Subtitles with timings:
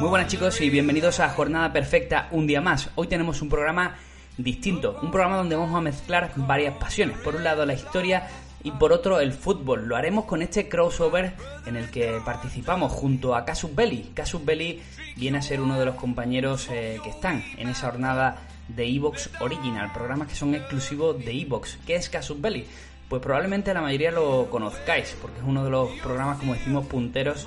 [0.00, 2.88] Muy buenas chicos y bienvenidos a Jornada Perfecta un día más.
[2.94, 3.98] Hoy tenemos un programa
[4.38, 7.18] distinto, un programa donde vamos a mezclar varias pasiones.
[7.18, 8.26] Por un lado la historia
[8.62, 9.86] y por otro el fútbol.
[9.86, 11.34] Lo haremos con este crossover
[11.66, 14.10] en el que participamos junto a Casus Belli.
[14.14, 14.80] Casus Belli
[15.16, 19.28] viene a ser uno de los compañeros eh, que están en esa jornada de Evox
[19.40, 21.78] Original, programas que son exclusivos de Evox.
[21.86, 22.64] ¿Qué es Casus Belli?
[23.06, 27.46] Pues probablemente la mayoría lo conozcáis, porque es uno de los programas, como decimos, punteros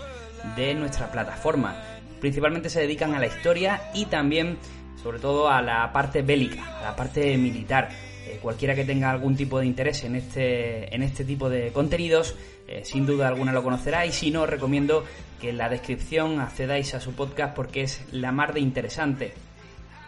[0.55, 1.75] de nuestra plataforma.
[2.23, 4.57] Principalmente se dedican a la historia y también,
[5.03, 7.89] sobre todo, a la parte bélica, a la parte militar.
[8.25, 12.37] Eh, cualquiera que tenga algún tipo de interés en este, en este tipo de contenidos,
[12.65, 15.03] eh, sin duda alguna lo conocerá y si no, os recomiendo
[15.41, 19.33] que en la descripción accedáis a su podcast porque es la mar de interesante.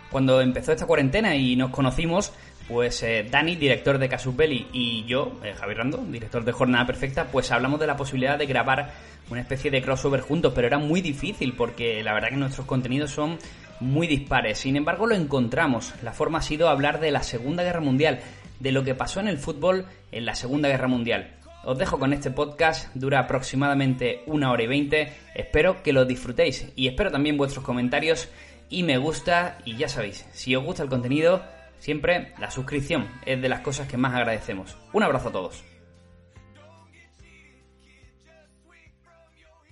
[0.09, 2.31] Cuando empezó esta cuarentena y nos conocimos,
[2.67, 6.85] pues eh, Dani, director de Casus Belli, y yo, eh, Javier Rando, director de Jornada
[6.85, 8.91] Perfecta, pues hablamos de la posibilidad de grabar
[9.29, 13.11] una especie de crossover juntos, pero era muy difícil porque la verdad que nuestros contenidos
[13.11, 13.37] son
[13.79, 14.59] muy dispares.
[14.59, 15.93] Sin embargo, lo encontramos.
[16.01, 18.19] La forma ha sido hablar de la Segunda Guerra Mundial,
[18.59, 21.35] de lo que pasó en el fútbol en la Segunda Guerra Mundial.
[21.63, 25.13] Os dejo con este podcast, dura aproximadamente una hora y veinte.
[25.33, 28.29] Espero que lo disfrutéis y espero también vuestros comentarios
[28.69, 29.57] y me gusta.
[29.65, 31.43] Y ya sabéis, si os gusta el contenido,
[31.79, 34.77] siempre la suscripción es de las cosas que más agradecemos.
[34.93, 35.63] Un abrazo a todos.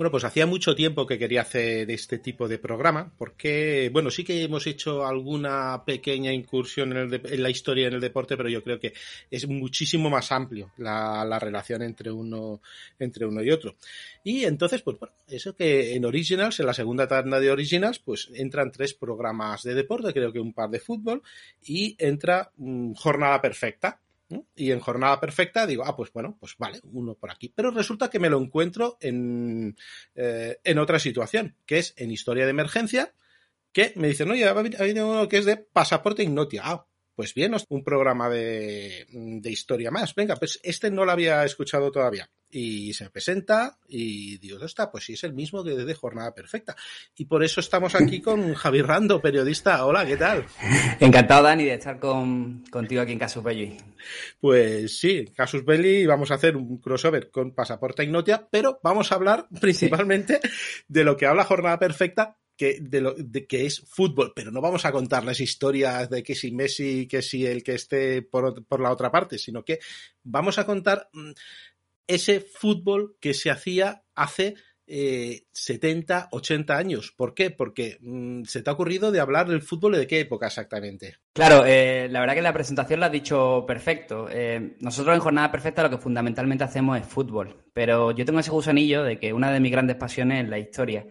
[0.03, 4.25] Bueno, pues hacía mucho tiempo que quería hacer este tipo de programa, porque, bueno, sí
[4.25, 8.61] que hemos hecho alguna pequeña incursión en, en la historia en el deporte, pero yo
[8.61, 8.91] creo que
[9.31, 12.59] es muchísimo más amplio la, la, relación entre uno,
[12.99, 13.77] entre uno y otro.
[14.25, 18.29] Y entonces, pues bueno, eso que en Originals, en la segunda tanda de Originals, pues
[18.33, 21.23] entran tres programas de deporte, creo que un par de fútbol,
[21.63, 24.01] y entra mmm, Jornada Perfecta,
[24.55, 27.49] y en jornada perfecta digo, ah, pues bueno, pues vale, uno por aquí.
[27.55, 29.75] Pero resulta que me lo encuentro en,
[30.15, 33.13] eh, en otra situación, que es en historia de emergencia,
[33.71, 36.85] que me dicen, oye, ha habido uno que es de pasaporte ignotia.
[37.15, 40.15] Pues bien, un programa de, de historia más.
[40.15, 44.91] Venga, pues este no lo había escuchado todavía y se presenta y digo, ¿dónde está?
[44.91, 46.75] Pues sí, es el mismo que de Jornada Perfecta.
[47.15, 49.85] Y por eso estamos aquí con Javier Rando, periodista.
[49.85, 50.45] Hola, ¿qué tal?
[50.99, 53.75] Encantado, Dani, de estar con, contigo aquí en Casus Belli.
[54.39, 59.15] Pues sí, Casus Belli vamos a hacer un crossover con Pasaporte Ignotia, pero vamos a
[59.15, 60.49] hablar principalmente sí.
[60.87, 64.61] de lo que habla Jornada Perfecta, que, de lo, de que es fútbol, pero no
[64.61, 68.79] vamos a contarles historias de que si Messi, que si el que esté por, por
[68.79, 69.79] la otra parte, sino que
[70.23, 71.09] vamos a contar
[72.07, 74.55] ese fútbol que se hacía hace
[74.85, 77.13] eh, 70, 80 años.
[77.15, 77.51] ¿Por qué?
[77.51, 81.17] Porque mmm, se te ha ocurrido de hablar del fútbol de qué época exactamente.
[81.33, 84.27] Claro, eh, la verdad que la presentación lo has dicho perfecto.
[84.29, 88.51] Eh, nosotros en Jornada Perfecta lo que fundamentalmente hacemos es fútbol, pero yo tengo ese
[88.51, 91.05] gusanillo de que una de mis grandes pasiones es la historia.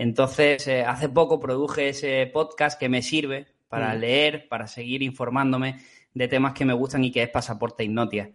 [0.00, 3.98] Entonces, eh, hace poco produje ese podcast que me sirve para mm.
[3.98, 5.76] leer, para seguir informándome
[6.14, 8.30] de temas que me gustan y que es Pasaporte Ignotia.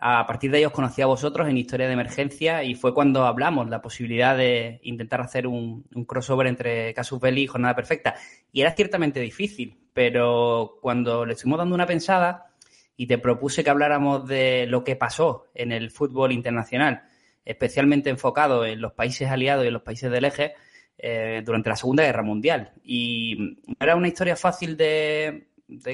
[0.00, 3.68] A partir de ellos conocí a vosotros en Historia de Emergencia y fue cuando hablamos
[3.68, 8.14] la posibilidad de intentar hacer un, un crossover entre Casus Belli y Jornada Perfecta.
[8.52, 12.52] Y era ciertamente difícil, pero cuando le estuvimos dando una pensada
[12.96, 17.08] y te propuse que habláramos de lo que pasó en el fútbol internacional,
[17.44, 20.54] especialmente enfocado en los países aliados y en los países del eje,
[21.00, 22.72] eh, durante la Segunda Guerra Mundial.
[22.82, 25.46] Y no era una historia fácil de,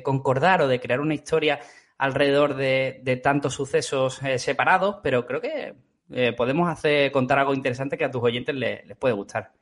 [0.03, 1.61] concordar o de crear una historia
[1.99, 5.75] alrededor de, tantos sucesos eh, separados, pero creo que
[6.11, 9.53] eh, podemos hacer contar algo interesante que a tus oyentes les, puede gustar.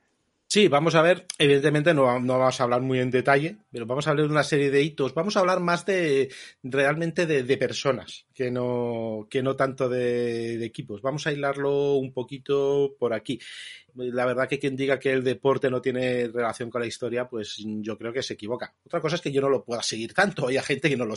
[0.47, 4.07] Sí, vamos a ver, evidentemente no, no, vamos a hablar muy en detalle, pero vamos
[4.07, 6.31] a hablar de una serie de hitos, vamos a hablar más de
[6.61, 11.01] realmente de personas, que no, que no tanto de, equipos.
[11.01, 13.39] Vamos a hilarlo un poquito por aquí.
[13.95, 17.57] La verdad que quien diga que el deporte no tiene relación con la historia, pues
[17.63, 18.73] yo creo que se equivoca.
[18.85, 21.15] Otra cosa es que yo no lo pueda seguir tanto, hay gente que no lo,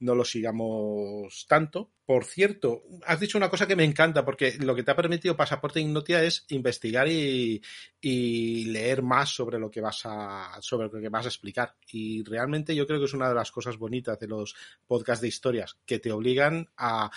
[0.00, 1.90] no lo sigamos tanto.
[2.04, 5.36] Por cierto, has dicho una cosa que me encanta, porque lo que te ha permitido
[5.36, 7.60] Pasaporte Ignotia es investigar y,
[8.00, 12.22] y leer más sobre lo que vas a sobre lo que vas a explicar y
[12.24, 14.54] realmente yo creo que es una de las cosas bonitas de los
[14.86, 17.10] podcasts de historias que te obligan a,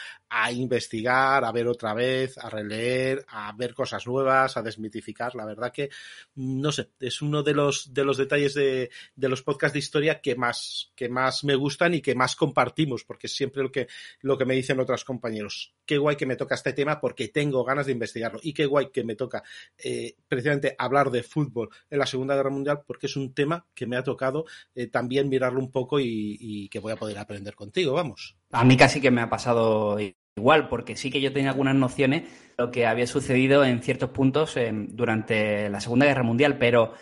[0.51, 5.35] investigar, a ver otra vez, a releer, a ver cosas nuevas, a desmitificar.
[5.35, 5.89] La verdad que
[6.35, 10.21] no sé, es uno de los de los detalles de, de los podcasts de historia
[10.21, 13.87] que más que más me gustan y que más compartimos porque es siempre lo que
[14.21, 15.73] lo que me dicen otros compañeros.
[15.89, 18.91] Qué guay que me toca este tema porque tengo ganas de investigarlo y qué guay
[18.91, 19.41] que me toca
[19.75, 23.87] eh, precisamente hablar de fútbol en la Segunda Guerra Mundial porque es un tema que
[23.87, 24.45] me ha tocado
[24.75, 28.35] eh, también mirarlo un poco y, y, que voy a poder aprender contigo, vamos.
[28.51, 29.97] A mí casi que me ha pasado
[30.35, 32.29] igual, porque sí que yo tenía algunas nociones de
[32.63, 36.93] lo que había sucedido en ciertos puntos eh, durante la Segunda Guerra Mundial, pero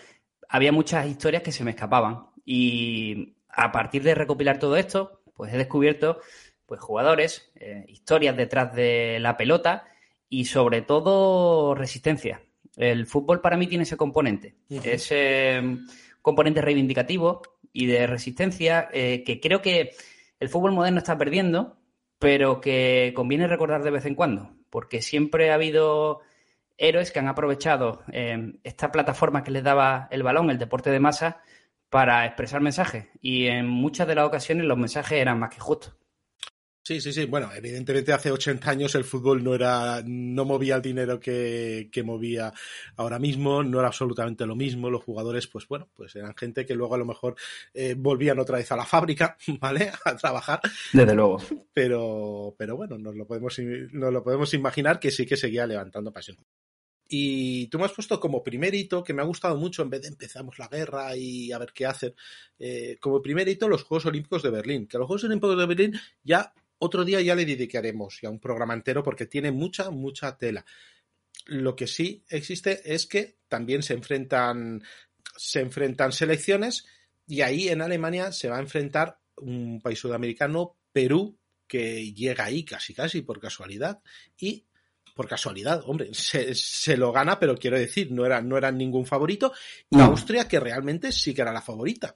[0.48, 2.28] había muchas historias que se me escapaban.
[2.46, 6.22] Y a partir de recopilar todo esto, pues he descubierto
[6.68, 9.86] pues jugadores, eh, historias detrás de la pelota
[10.30, 12.44] y sobre todo resistencia.
[12.76, 15.62] El fútbol para mí tiene ese componente, ese
[16.22, 17.42] componente reivindicativo
[17.74, 19.92] y de resistencia eh, que creo que
[20.40, 21.78] el fútbol moderno está perdiendo,
[22.20, 26.22] pero que conviene recordar de vez en cuando, porque siempre ha habido
[26.78, 31.00] héroes que han aprovechado eh, esta plataforma que les daba el balón, el deporte de
[31.00, 31.42] masa,
[31.90, 33.08] para expresar mensajes.
[33.22, 35.96] Y en muchas de las ocasiones los mensajes eran más que justos.
[36.88, 37.26] Sí, sí, sí.
[37.26, 42.54] Bueno, evidentemente hace 80 años el fútbol no era, no movía el dinero que, movía
[42.96, 44.90] ahora mismo, no era absolutamente lo mismo.
[44.90, 47.36] Los jugadores, pues bueno, pues eran gente que luego a lo mejor
[47.74, 49.92] eh, volvían otra vez a la fábrica, ¿vale?
[50.06, 50.62] A trabajar.
[50.94, 51.42] Desde luego.
[51.74, 56.14] Pero, pero bueno, nos lo podemos, nos lo podemos imaginar que sí que seguía levantando
[56.14, 56.38] pasión.
[57.10, 60.04] Y tú me has puesto como primer hito, que me ha gustado mucho, en vez
[60.04, 62.16] de empezamos la guerra y a ver qué hacen,
[62.58, 64.88] eh, como primer hito los Juegos Olímpicos de Berlín.
[64.88, 68.74] Que los Juegos Olímpicos de Berlín ya otro día ya le dedicaremos ya un programa
[68.74, 70.66] entero porque tiene mucha, mucha tela.
[71.46, 74.84] Lo que sí existe es que también se enfrentan,
[75.36, 76.86] se enfrentan selecciones
[77.26, 81.38] y ahí en Alemania se va a enfrentar un país sudamericano, Perú,
[81.68, 84.02] que llega ahí casi casi por casualidad
[84.38, 84.66] y
[85.18, 89.52] por casualidad, hombre, se, lo gana, pero quiero decir, no era, no era ningún favorito,
[89.90, 92.16] y Austria, que realmente sí que era la favorita.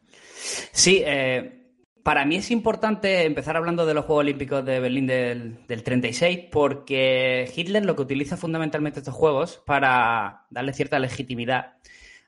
[0.71, 1.60] Sí, eh,
[2.03, 7.51] para mí es importante empezar hablando de los Juegos Olímpicos de Berlín del, 36, porque
[7.55, 11.73] Hitler lo que utiliza fundamentalmente estos Juegos para darle cierta legitimidad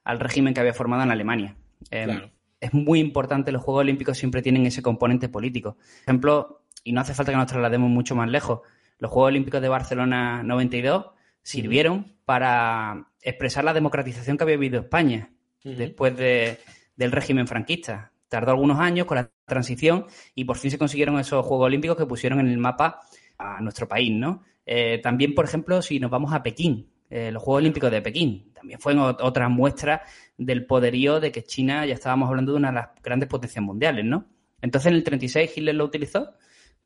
[0.03, 1.55] al régimen que había formado en Alemania.
[1.91, 2.29] Em,
[2.59, 5.73] es muy importante, los Juegos Olímpicos siempre tienen ese componente político.
[5.73, 8.61] Por ejemplo, y no hace falta que nos traslademos mucho más lejos,
[8.99, 11.07] los Juegos Olímpicos de Barcelona 92
[11.41, 15.29] sirvieron para expresar la democratización que había vivido España
[15.63, 18.12] después del régimen franquista.
[18.33, 22.07] Tardó algunos años con la transición y por fin se consiguieron esos Juegos Olímpicos que
[22.07, 23.01] pusieron en el mapa
[23.37, 24.41] a nuestro país, ¿no?
[24.65, 28.51] Eh, también, por ejemplo, si nos vamos a Pekín, eh, los Juegos Olímpicos de Pekín,
[28.51, 30.01] también fue otra muestra
[30.35, 34.03] del poderío de que China ya estábamos hablando de una de las grandes potencias mundiales,
[34.03, 34.25] ¿no?
[34.63, 36.33] Entonces, en el 36 Hitler lo utilizó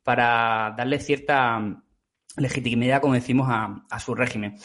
[0.02, 1.82] para darle cierta
[2.36, 4.58] legitimidad, como decimos, a, su régimen.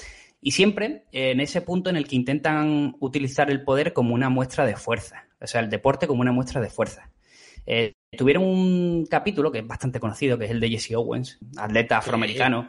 [0.43, 4.65] Y siempre en ese punto en el que intentan utilizar el poder como una muestra
[4.65, 7.09] de fuerza, o sea, el deporte como una muestra de fuerza.
[7.65, 11.97] Eh, tuvieron un capítulo que es bastante conocido, que es el de Jesse Owens, atleta
[11.97, 12.67] afroamericano.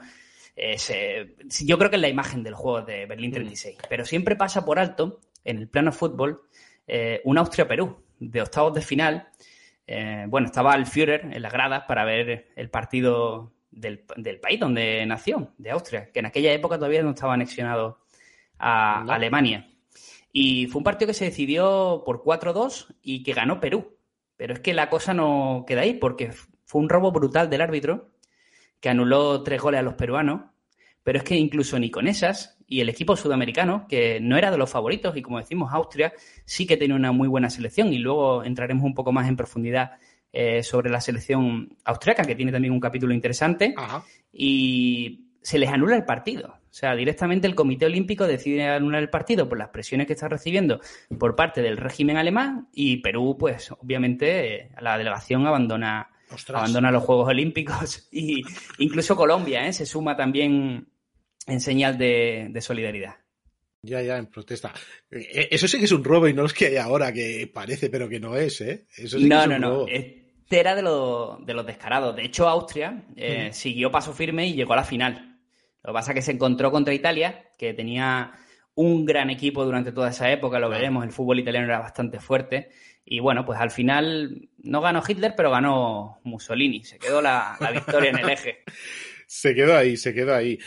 [0.54, 3.80] yo creo que es la imagen del juego de Berlín 36, mm.
[3.88, 6.42] pero siempre pasa por alto, en el plano fútbol,
[6.86, 9.28] eh, un Austria-Perú, de octavos de final.
[9.86, 15.04] Eh, bueno, estaba el Führer en las gradas para ver el partido del, país donde
[15.06, 18.00] nació, de Austria, que en aquella época todavía no estaba anexionado
[18.58, 19.70] a Alemania.
[20.32, 23.96] Y fue un partido que se decidió por 4-2 y que ganó Perú.
[24.36, 26.32] Pero es que la cosa no queda ahí, porque
[26.64, 28.10] fue un robo brutal del árbitro,
[28.80, 30.42] que anuló tres goles a los peruanos.
[31.04, 34.58] Pero es que incluso ni con esas, y el equipo sudamericano, que no era de
[34.58, 36.12] los favoritos, y como decimos, Austria
[36.44, 39.92] sí que tiene una muy buena selección, y luego entraremos un poco más en profundidad
[40.36, 43.72] eh, sobre la selección austriaca, que tiene también un capítulo interesante,
[44.32, 46.48] y se les anula el partido.
[46.48, 50.26] O sea, directamente el Comité Olímpico decide anular el partido por las presiones que está
[50.26, 50.80] recibiendo
[51.20, 56.10] por parte del régimen alemán y Perú, pues obviamente la delegación abandona,
[56.48, 58.42] abandona los Juegos Olímpicos y
[58.78, 59.72] incluso Colombia ¿eh?
[59.72, 60.88] se suma también
[61.46, 63.18] en señal de, solidaridad.
[63.82, 64.72] Ya, ya, en protesta.
[65.12, 67.88] Eh, eso sí que es un robo y no es que hay ahora, que parece,
[67.88, 68.86] pero que no es, ¿eh?
[68.96, 69.86] Eso sí no, que es no, no.
[70.50, 72.16] Era de, de los descarados.
[72.16, 75.38] De hecho, Austria eh, siguió paso firme y llegó a la final.
[75.82, 78.32] Lo que pasa es que se encontró contra Italia, que tenía
[78.74, 82.70] un gran equipo durante toda esa época, lo veremos, el fútbol italiano era bastante fuerte.
[83.04, 86.84] Y bueno, pues al final no ganó Hitler, pero ganó Mussolini.
[86.84, 88.58] Se quedó la, victoria en el eje.
[89.26, 90.58] Se quedó ahí, se quedó ahí.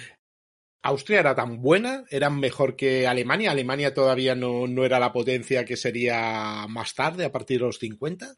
[0.82, 3.52] Austria era tan buena, eran mejor que Alemania.
[3.52, 7.78] Alemania todavía no, no, era la potencia que sería más tarde, a partir de los
[7.78, 8.36] 50.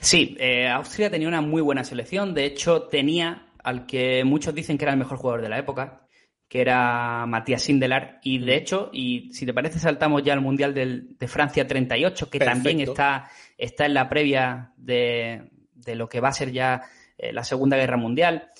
[0.00, 2.34] Sí, eh, Austria tenía una muy buena selección.
[2.34, 6.06] De hecho, tenía al que muchos dicen que era el mejor jugador de la época,
[6.48, 8.20] que era Matías Sindelar.
[8.22, 12.38] Y de hecho, y si te parece, saltamos ya al Mundial de Francia 38, que
[12.38, 15.50] también está, está en la previa de,
[15.94, 16.82] lo que va a ser ya
[17.16, 18.50] eh, la Segunda Guerra Mundial.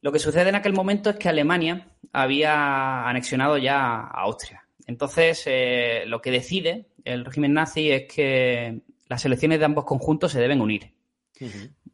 [0.00, 4.66] Lo que sucede en aquel momento es que Alemania había anexionado ya a Austria.
[4.86, 8.80] Entonces, eh, lo que decide el régimen nazi es que
[9.14, 10.92] las selecciones de ambos conjuntos se deben unir.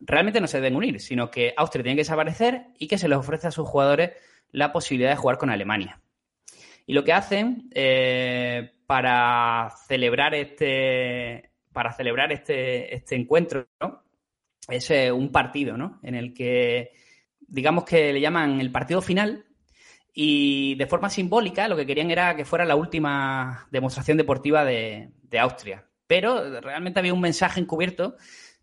[0.00, 3.18] Realmente no se deben unir, sino que Austria tiene que desaparecer y que se les
[3.18, 4.12] ofrece a sus jugadores
[4.52, 6.00] la posibilidad de jugar con Alemania.
[6.86, 13.68] Y lo que hacen eh, para celebrar este para celebrar este, este encuentro
[14.66, 16.00] es eh, un partido, ¿no?
[16.02, 16.92] En el que
[17.40, 19.44] digamos que le llaman el partido final
[20.14, 25.10] y de forma simbólica lo que querían era que fuera la última demostración deportiva de,
[25.24, 25.84] de Austria.
[26.10, 28.16] Pero realmente había un mensaje encubierto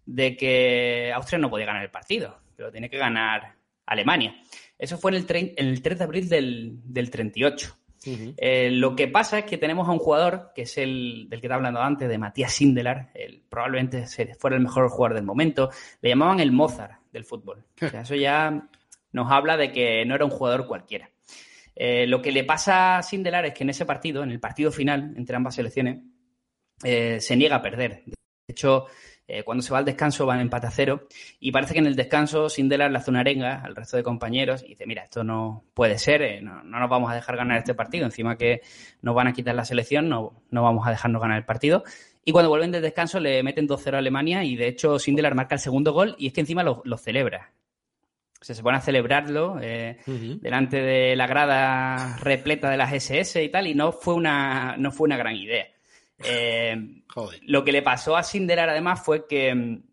[0.06, 3.54] de que Austria no podía ganar el partido, pero tiene que ganar
[3.86, 4.36] Alemania.
[4.78, 7.78] Eso fue en el, el 3 de abril del, del 38.
[8.36, 11.48] Eh, lo que pasa es que tenemos a un jugador, que es el del que
[11.48, 13.14] estaba hablando antes, de Matías Sindelar,
[13.48, 14.06] probablemente
[14.38, 15.70] fuera el mejor jugador del momento,
[16.02, 17.64] le llamaban el Mozart del fútbol.
[17.82, 18.68] O sea, eso ya
[19.14, 21.10] nos habla de que no era un jugador cualquiera.
[21.78, 24.70] Eh, lo que le pasa a Sindelar es que en ese partido, en el partido
[24.70, 26.00] final entre ambas selecciones,
[26.84, 28.04] eh, se niega a perder.
[28.06, 28.16] De
[28.48, 28.88] hecho,
[29.30, 31.06] eh, cuando se va al descanso van empate a cero
[31.42, 34.70] y parece que en el descanso Sindelar hace una arenga al resto de compañeros y
[34.70, 38.06] dice, mira, esto no puede ser, eh, no, nos vamos a dejar ganar este partido,
[38.06, 38.62] encima que
[39.02, 41.84] nos van a quitar la selección, no, no vamos a dejarnos ganar el partido.
[42.24, 45.56] Y cuando vuelven del descanso le meten 2-0 a Alemania y de hecho Sindelar marca
[45.56, 47.52] el segundo gol y es que encima lo, celebra.
[48.40, 53.44] O sea, se pone a celebrarlo eh, delante de la grada repleta de las SS
[53.44, 55.68] y tal, y no fue una, no fue una gran idea.
[56.24, 57.04] Eh,
[57.44, 59.84] lo que le pasó a Sindelar además fue que mm,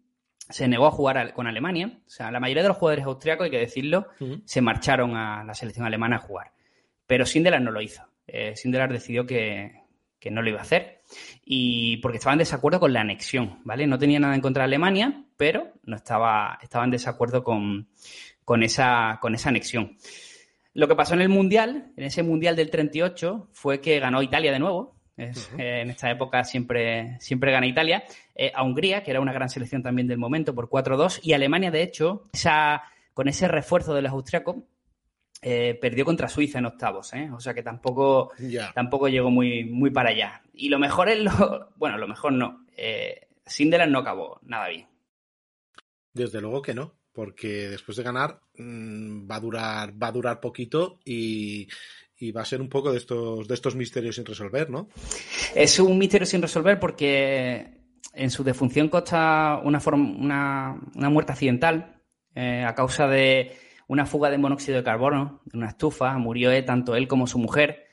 [0.48, 1.98] se negó a jugar con Alemania.
[2.06, 4.08] O sea, la mayoría de los jugadores austriacos, hay que decirlo,
[4.44, 6.52] se marcharon a la selección alemana a jugar.
[7.06, 8.02] Pero Sindelar no lo hizo.
[8.26, 9.82] Eh, Sindelar decidió que,
[10.30, 11.02] no lo iba a hacer.
[11.44, 13.86] Y porque estaba en desacuerdo con la anexión, ¿vale?
[13.86, 17.88] No tenía nada en contra de Alemania, pero no estaba, estaba en desacuerdo con,
[18.44, 19.98] con, esa, con esa anexión.
[20.72, 24.50] Lo que pasó en el Mundial, en ese Mundial del 38, fue que ganó Italia
[24.50, 28.04] de nuevo, eh, en esta época siempre, siempre gana Italia.
[28.34, 31.20] Eh, a Hungría, que era una gran selección también del momento, por 4-2.
[31.22, 34.56] Y Alemania, de hecho, esa, con ese refuerzo de los austriacos,
[35.42, 37.12] eh, perdió contra Suiza en octavos.
[37.32, 38.32] O sea que tampoco,
[38.74, 40.42] tampoco llegó muy, muy para allá.
[40.52, 41.70] Y lo mejor es lo.
[41.76, 42.66] Bueno, lo mejor no.
[43.44, 44.88] Sindelar no acabó nada bien.
[46.12, 50.40] Desde luego que no porque después de ganar mm, va a durar va a durar
[50.40, 51.68] poquito y,
[52.18, 54.88] y va a ser un poco de estos, de estos misterios sin resolver, ¿no?
[55.54, 62.00] Es un misterio sin resolver porque en su defunción consta una, una, una muerte accidental
[62.34, 63.56] eh, a causa de
[63.86, 66.16] una fuga de monóxido de carbono de una estufa.
[66.18, 67.84] Murió eh, tanto él como su mujer.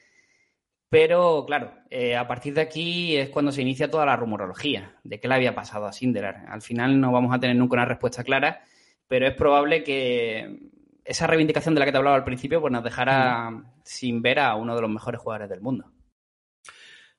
[0.89, 5.19] Pero, claro, eh, a partir de aquí es cuando se inicia toda la rumorología de
[5.19, 6.45] qué le había pasado a Sindelar.
[6.49, 8.65] Al final no vamos a tener nunca una respuesta clara,
[9.07, 10.59] pero es probable que
[11.11, 13.49] esa reivindicación de la que te hablaba al principio, pues nos dejará
[13.83, 15.91] sin ver a uno de los mejores jugadores del mundo.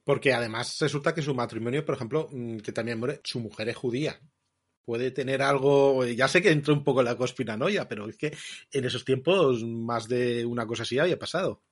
[0.02, 3.76] Porque además resulta que su matrimonio, por ejemplo, mm, que también muere, su mujer es
[3.76, 4.18] judía.
[4.84, 8.34] Puede tener algo, ya sé que entró un poco en la conspiranoia, pero es que
[8.72, 11.62] en esos tiempos más de una cosa así había pasado.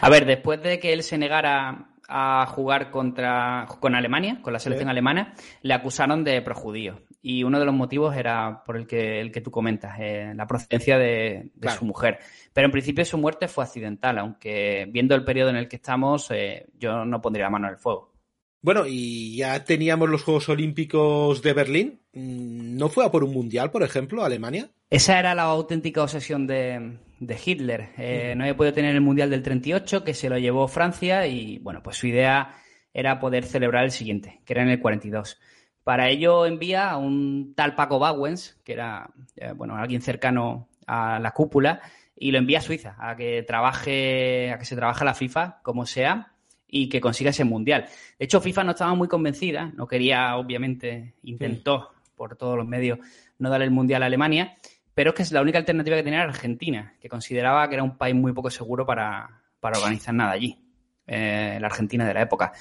[0.00, 4.58] A ver, después de que él se negara a jugar contra con Alemania, con la
[4.58, 7.00] selección alemana, le acusaron de projudío.
[7.22, 10.46] Y uno de los motivos era por el que, el que tú comentas, eh, la
[10.46, 12.18] procedencia de, su mujer.
[12.52, 16.30] Pero en principio su muerte fue accidental, aunque viendo el periodo en el que estamos,
[16.30, 18.15] eh, yo no pondría la mano en el fuego.
[18.62, 22.00] Bueno, y ya teníamos los Juegos Olímpicos de Berlín.
[22.12, 24.70] Mm, ¿No fue a por un mundial, por ejemplo, Alemania?
[24.90, 26.98] Esa era la auténtica obsesión de,
[27.44, 27.90] Hitler.
[27.96, 31.58] Eh, no había podido tener el mundial del 38, que se lo llevó Francia, y
[31.58, 32.56] bueno, pues su idea
[32.92, 35.38] era poder celebrar el siguiente, que era en el 42.
[35.84, 41.20] Para ello envía a un tal Paco Bauens, que era eh, bueno, alguien cercano a
[41.20, 41.80] la cúpula,
[42.16, 45.86] y lo envía a Suiza a que trabaje, a que se trabaje la FIFA como
[45.86, 46.32] sea
[46.68, 47.86] y que consiga ese mundial.
[48.18, 52.98] De hecho, FIFA no estaba muy convencida, no quería, obviamente, intentó por todos los medios
[53.38, 54.56] no darle el mundial a Alemania,
[54.94, 57.98] pero es que la única alternativa que tenía era Argentina, que consideraba que era un
[57.98, 60.58] país muy poco seguro para, organizar nada allí,
[61.06, 62.52] eh, la Argentina de la época.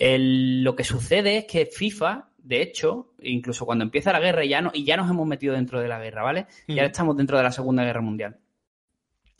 [0.00, 4.70] lo que sucede es que FIFA, de hecho, incluso cuando empieza la guerra ya no,
[4.74, 6.46] y ya nos hemos metido dentro de la guerra, ¿vale?
[6.66, 8.38] Ya estamos dentro de la Segunda Guerra Mundial.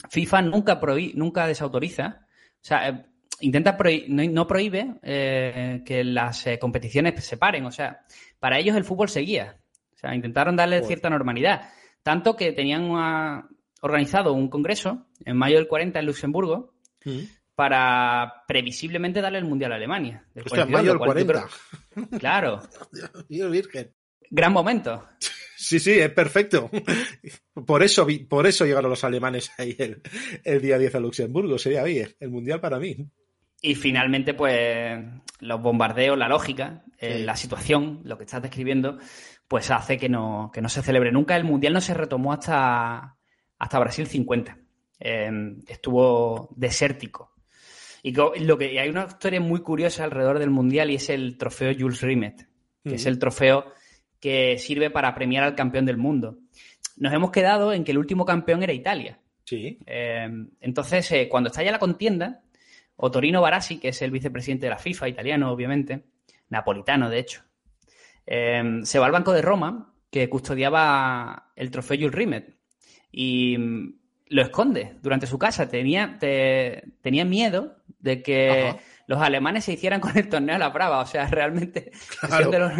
[0.08, 0.80] FIFA nunca,
[1.14, 3.06] nunca desautoriza, o sea, eh,
[3.40, 3.76] intenta
[4.08, 7.66] no, prohíbe eh, que las eh, competiciones se paren.
[7.66, 8.00] O sea,
[8.38, 9.58] para ellos el fútbol seguía.
[9.94, 11.70] O sea, intentaron darle cierta normalidad.
[12.02, 12.90] Tanto que tenían
[13.80, 17.18] organizado un congreso en mayo del 40 en Luxemburgo mm.
[17.54, 20.24] para previsiblemente darle el Mundial a Alemania.
[20.34, 21.48] en mayo del 40.
[22.18, 22.60] Claro.
[23.28, 23.92] Dios virgen.
[24.30, 25.04] Gran momento.
[25.56, 26.70] Sí, sí, es perfecto.
[27.66, 29.76] Por eso, por eso llegaron los alemanes ahí
[30.44, 31.58] el, día 10 a Luxemburgo.
[31.58, 32.96] Sería bien el mundial para mí.
[33.60, 34.98] Y finalmente, pues
[35.40, 38.98] los bombardeos, la lógica, eh, la situación, lo que estás describiendo,
[39.46, 41.36] pues hace que no, que no se celebre nunca.
[41.36, 43.16] El Mundial no se retomó hasta,
[43.58, 44.58] hasta Brasil 50.
[45.00, 47.32] Em, estuvo desértico.
[48.02, 51.72] Y lo que hay una historia muy curiosa alrededor del Mundial y es el trofeo
[51.76, 52.48] Jules Rimet,
[52.84, 53.72] que es el trofeo
[54.20, 56.38] que sirve para premiar al campeón del mundo.
[56.96, 59.20] Nos hemos quedado en que el último campeón era Italia.
[59.44, 59.78] Sí.
[59.86, 60.28] Eh,
[60.60, 62.42] entonces, eh, cuando está ya la contienda,
[63.00, 66.04] Otorino Barassi, que es el vicepresidente de la FIFA, italiano, obviamente,
[66.48, 67.42] napolitano, de hecho,
[68.26, 72.56] eh, se va al Banco de Roma, que custodiaba el trofeo Jules Rimet,
[73.12, 73.94] y mm,
[74.30, 75.68] lo esconde durante su casa.
[75.68, 78.76] Tenía, tenía miedo de que
[79.06, 81.00] los alemanes se hicieran con el torneo a la brava.
[81.00, 81.92] O sea, realmente
[82.50, 82.72] de los,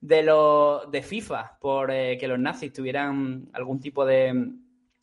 [0.00, 4.52] de, los, de FIFA por eh, que los nazis tuvieran algún tipo de,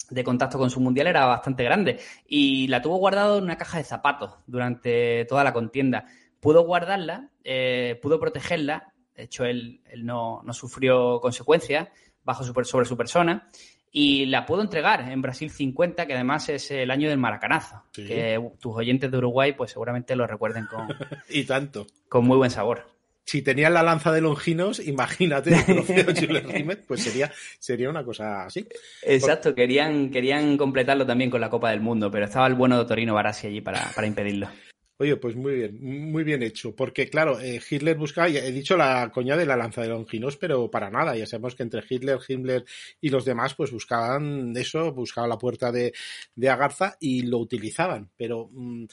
[0.09, 1.99] de contacto con su mundial era bastante grande.
[2.27, 6.05] Y la tuvo guardado en una caja de zapatos durante toda la contienda.
[6.39, 8.93] Pudo guardarla, eh, pudo protegerla.
[9.15, 11.89] De hecho, él, no, no, sufrió consecuencias
[12.23, 13.49] bajo sobre su persona
[13.91, 18.39] y la puedo entregar en Brasil 50, que además es el año del maracanazo, que
[18.59, 20.87] tus oyentes de Uruguay pues seguramente lo recuerden con...
[21.29, 21.87] y tanto.
[22.07, 22.98] Con muy buen sabor.
[23.29, 28.45] Si tenían la lanza de Longinos, imagínate el trofeo Jules pues sería, sería una cosa
[28.45, 28.67] así.
[29.03, 32.85] Exacto, querían, querían completarlo también con la Copa del Mundo, pero estaba el bueno de
[32.85, 34.49] Torino Barassi allí para, para impedirlo.
[34.97, 36.75] Oye, pues muy bien, muy bien hecho.
[36.75, 40.71] Porque, claro, eh, Hitler buscaba, he dicho la coña de la lanza de Longinos, pero
[40.71, 41.15] para nada.
[41.15, 42.65] Ya sabemos que entre Hitler, Himmler
[42.99, 45.93] y los demás, pues buscaban eso, buscaban la puerta de,
[46.33, 48.09] de Agarza y lo utilizaban.
[48.17, 48.85] Pero mm,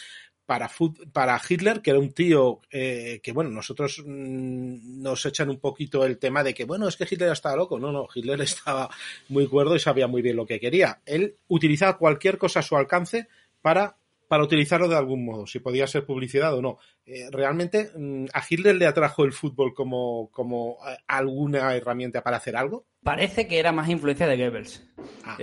[0.46, 0.70] para,
[1.12, 6.04] para Hitler, que era un tío eh, que, bueno, nosotros mm, nos echan un poquito
[6.04, 7.78] el tema de que, bueno, es que Hitler estaba loco.
[7.78, 8.88] No, no, Hitler estaba
[9.28, 11.02] muy cuerdo y sabía muy bien lo que quería.
[11.04, 13.28] Él utilizaba cualquier cosa a su alcance
[13.60, 13.96] para
[14.28, 16.78] para utilizarlo de algún modo, si podía ser publicidad o no.
[17.04, 22.38] Eh, realmente, mm, ¿a Hitler le atrajo el fútbol como, como eh, alguna herramienta para
[22.38, 22.86] hacer algo?
[23.02, 24.84] Parece que era más influencia de Goebbels.
[25.25, 25.36] Ah.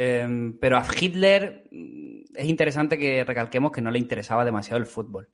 [0.60, 1.64] Pero a Hitler
[2.36, 5.30] es interesante que recalquemos que no le interesaba demasiado el fútbol.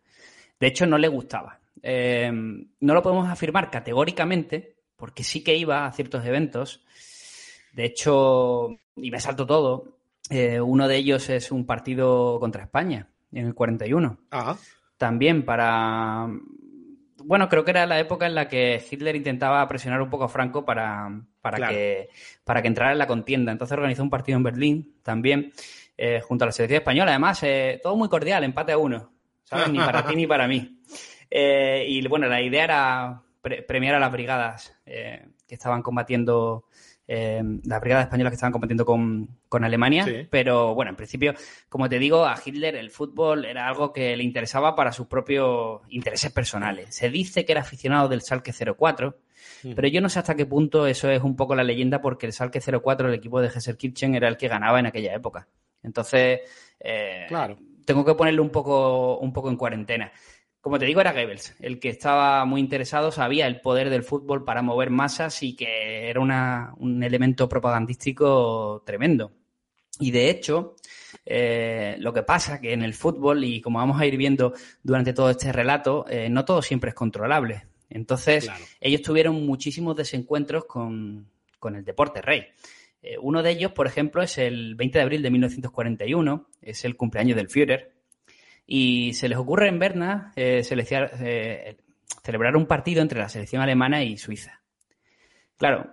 [0.60, 1.60] De hecho, no le gustaba.
[1.82, 6.84] Em, no lo podemos afirmar categóricamente, porque sí que iba a ciertos eventos.
[7.74, 13.08] De hecho, y me salto todo, eh, uno de ellos es un partido contra España
[13.32, 14.18] en el 41.
[14.32, 14.58] Ah.
[14.98, 16.28] También para...
[17.24, 20.30] Bueno, creo que era la época en la que Hitler intentaba presionar un poco a
[20.30, 22.10] Franco para, para, que,
[22.44, 23.52] para que entrara en la contienda.
[23.52, 25.52] Entonces organizó un partido en Berlín también,
[26.02, 27.12] eh, junto a la selección española.
[27.12, 29.12] Además, eh, todo muy cordial, empate a uno.
[29.44, 29.70] ¿Sabes?
[29.70, 30.80] Ni para ti ni para mí.
[31.30, 33.22] Eh, y bueno, la idea era
[33.68, 36.66] premiar a las brigadas que estaban combatiendo
[37.06, 41.34] las brigadas españolas que estaban combatiendo con, Alemania, pero bueno, en principio,
[41.68, 45.82] como te digo, a Hitler el fútbol era algo que le interesaba para sus propios
[45.90, 46.96] intereses personales.
[46.96, 49.18] Se dice que era aficionado del Salque 04,
[49.76, 52.34] pero yo no sé hasta qué punto eso es un poco la leyenda porque el
[52.34, 55.48] Salque 04, el equipo de Kirchen, era el que ganaba en aquella época.
[55.84, 56.42] Entonces,
[56.80, 57.58] eh, claro.
[57.86, 60.12] tengo que ponerlo un poco, un poco en cuarentena
[60.62, 64.44] como te digo, era Goebbels, el que estaba muy interesado, sabía el poder del fútbol
[64.44, 69.32] para mover masas y que era un elemento propagandístico tremendo.
[70.00, 70.76] Y de hecho,
[71.26, 75.14] eh, lo que pasa que en el fútbol, y como vamos a ir viendo durante
[75.14, 77.68] todo este relato, eh, no todo siempre es controlable.
[77.90, 81.30] Entonces, ellos tuvieron muchísimos desencuentros con,
[81.64, 82.48] el deporte rey.
[83.02, 86.96] Eh, uno de ellos, por ejemplo, es el 20 de abril de 1941, es el
[86.96, 87.94] cumpleaños del Führer,
[88.66, 91.78] y se les ocurre en Berna eh, eh,
[92.24, 94.62] celebrar un partido entre la selección alemana y Suiza.
[95.58, 95.92] Claro,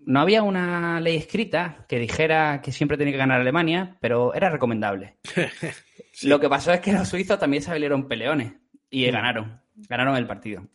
[0.00, 4.50] no había una ley escrita que dijera que siempre tenía que ganar Alemania, pero era
[4.50, 5.16] recomendable.
[6.22, 8.52] Lo que pasó es que los suizos también se salieron peleones
[8.90, 9.12] y mm.
[9.12, 10.66] ganaron, ganaron el partido.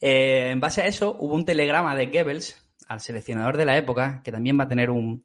[0.00, 4.32] en base a eso, hubo un telegrama de Goebbels al seleccionador de la época, que
[4.32, 5.24] también va a tener un,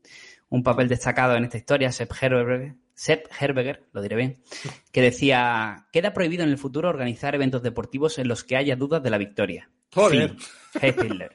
[0.50, 4.44] un papel destacado en esta historia, Sepp Herberger, Sepp Herberger, lo diré bien,
[4.92, 9.02] que decía, queda prohibido en el futuro organizar eventos deportivos en los que haya dudas
[9.02, 9.70] de la victoria.
[9.94, 10.36] Joder.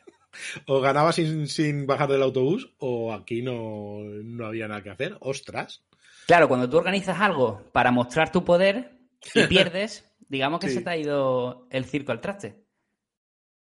[0.67, 5.17] O ganaba sin, sin, bajar del autobús o aquí no, no había nada que hacer.
[5.21, 5.83] Ostras.
[6.27, 8.99] Claro, cuando tú organizas algo para mostrar tu poder
[9.35, 12.66] y pierdes, digamos que se te ha ido el circo al traste.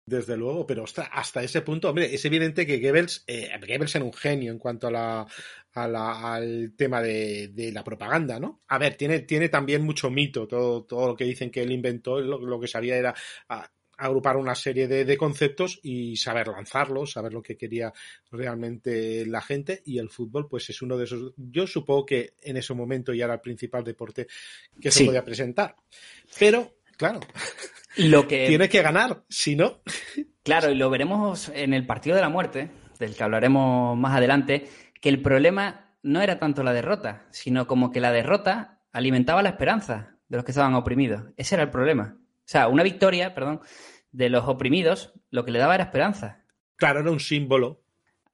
[0.05, 4.13] Desde luego, pero hasta ese punto, hombre, es evidente que Goebbels, eh, Goebbels era un
[4.13, 5.27] genio en cuanto a la,
[5.75, 8.63] al tema de, la propaganda, ¿no?
[8.67, 12.21] A ver, tiene, tiene también mucho mito, todo, todo lo que dicen que él inventó,
[12.21, 13.15] lo, que sabía era
[13.97, 17.93] agrupar una serie de, conceptos y saber lanzarlos, saber lo que quería
[18.33, 22.57] realmente la gente y el fútbol pues es uno de esos, yo supongo que en
[22.57, 24.27] ese momento ya era el principal deporte
[24.81, 25.77] que se podía presentar,
[26.39, 27.21] pero claro,
[27.97, 28.47] lo que...
[28.47, 29.81] Tiene que ganar, si no.
[30.45, 34.69] Claro, y lo veremos en el partido de la muerte, del que hablaremos más adelante,
[35.01, 39.51] que el problema no era tanto la derrota, sino como que la derrota alimentaba la
[39.51, 41.27] esperanza de los que estaban oprimidos.
[41.37, 42.17] Ese era el problema.
[42.19, 43.61] O sea, una victoria, perdón,
[44.11, 46.43] de los oprimidos, lo que le daba era esperanza.
[46.75, 47.83] Claro, era un símbolo.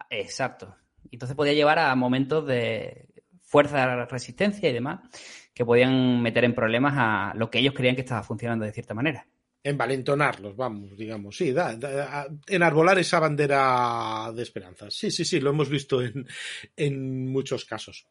[0.09, 0.77] Exacto.
[1.11, 3.09] Entonces podía llevar a momentos de
[3.42, 5.01] fuerza, resistencia y demás,
[5.55, 8.94] que podían meter en problemas a lo que ellos creían que estaba funcionando de cierta
[8.94, 9.27] manera.
[9.68, 11.37] Envalentonarlos, vamos, digamos.
[11.37, 14.90] Sí, da, enarbolar esa bandera de esperanza.
[14.90, 16.26] Sí, sí, sí, lo hemos visto en,
[16.76, 18.07] en muchos casos.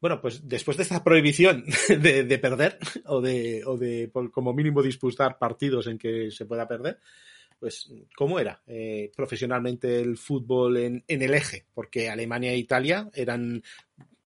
[0.00, 5.38] Bueno, pues después de esta prohibición de, perder o de, o de como mínimo disputar
[5.38, 7.00] partidos en que se pueda perder,
[7.58, 13.08] pues cómo era eh, profesionalmente el fútbol en, en, el eje, porque Alemania e Italia
[13.14, 13.62] eran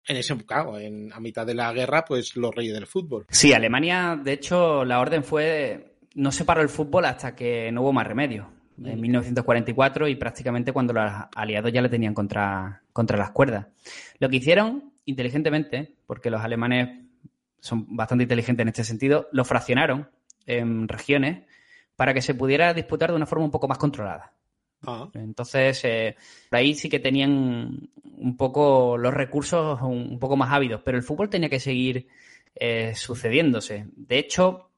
[0.08, 3.26] en ese claro, en, a mitad de la guerra, pues los reyes del fútbol.
[3.28, 7.83] Sí, Alemania, de hecho, la orden fue no se paró el fútbol hasta que no
[7.83, 8.48] hubo más remedio
[8.83, 13.66] en 1944 y prácticamente cuando los aliados ya le tenían contra, contra las cuerdas.
[14.18, 17.05] Lo que hicieron inteligentemente, porque los alemanes
[17.61, 20.09] son bastante inteligentes en este sentido, lo fraccionaron
[20.46, 21.44] en regiones
[21.96, 24.33] para que se pudiera disputar de una forma un poco más controlada.
[24.87, 25.09] Ah.
[25.14, 26.16] Entonces, eh,
[26.48, 31.02] por ahí sí que tenían un poco los recursos un, poco más ávidos, pero el
[31.02, 32.09] fútbol tenía que seguir
[32.55, 33.87] eh, sucediéndose.
[33.94, 34.70] De hecho,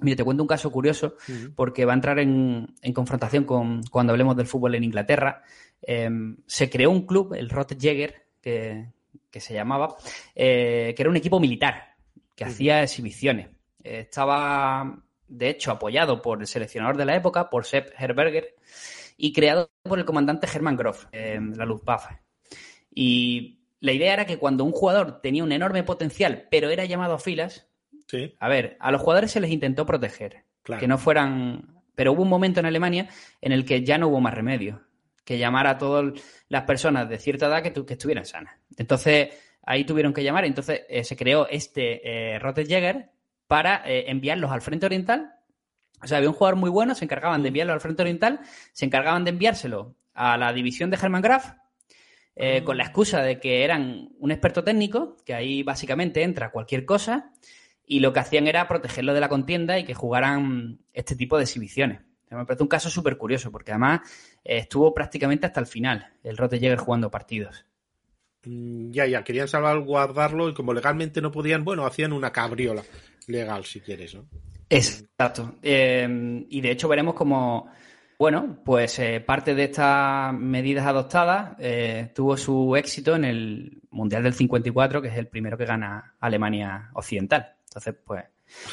[0.00, 1.16] mire, te cuento un caso curioso,
[1.54, 5.42] porque va a entrar en, confrontación con cuando hablemos del fútbol en Inglaterra.
[5.82, 8.86] Em, se creó un club, el Rotjäger, que,
[9.30, 9.96] que se llamaba,
[10.34, 11.94] eh, que era un equipo militar
[12.34, 13.48] que hacía exhibiciones.
[13.82, 18.54] estaba, de hecho, apoyado por el seleccionador de la época, por Sepp Herberger,
[19.16, 22.20] y creado por el comandante Hermann Groff, eh, la Luftwaffe.
[22.92, 27.14] Y la idea era que cuando un jugador tenía un enorme potencial, pero era llamado
[27.14, 27.69] a filas,
[28.38, 30.44] a ver, a los jugadores se les intentó proteger,
[30.78, 31.82] que no fueran...
[31.94, 33.08] Pero hubo un momento en Alemania
[33.40, 34.82] en el que ya no hubo más remedio
[35.24, 36.14] que llamar a todas
[36.48, 38.56] las personas de cierta edad que, que estuvieran sanas.
[38.76, 39.28] Entonces,
[39.62, 40.44] ahí tuvieron que llamar.
[40.44, 43.10] Entonces, eh, se creó este eh, Jäger
[43.46, 45.34] para eh, enviarlos al Frente Oriental.
[46.02, 48.40] O sea, había un jugador muy bueno, se encargaban de enviarlo al Frente Oriental,
[48.72, 51.52] se encargaban de enviárselo a la división de Hermann Graf,
[52.36, 56.84] eh, con la excusa de que eran un experto técnico, que ahí básicamente entra cualquier
[56.84, 57.32] cosa,
[57.90, 61.42] y lo que hacían era protegerlo de la contienda y que jugaran este tipo de
[61.42, 62.02] exhibiciones.
[62.30, 64.02] Me parece un caso súper curioso, porque además
[64.44, 67.66] eh, estuvo prácticamente hasta el final el Jäger jugando partidos.
[68.44, 72.84] Mm, ya, ya, querían salvaguardarlo y como legalmente no podían, bueno, hacían una cabriola
[73.26, 74.24] legal, si quieres, ¿no?
[74.68, 75.56] Exacto.
[75.60, 77.72] Em, y de hecho veremos como,
[78.20, 84.22] bueno, pues eh, parte de estas medidas adoptadas eh, tuvo su éxito en el Mundial
[84.22, 87.56] del 54, que es el primero que gana Alemania Occidental.
[87.70, 88.24] Entonces, pues,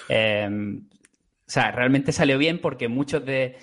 [0.10, 3.58] em, o sea, realmente salió bien porque muchos de,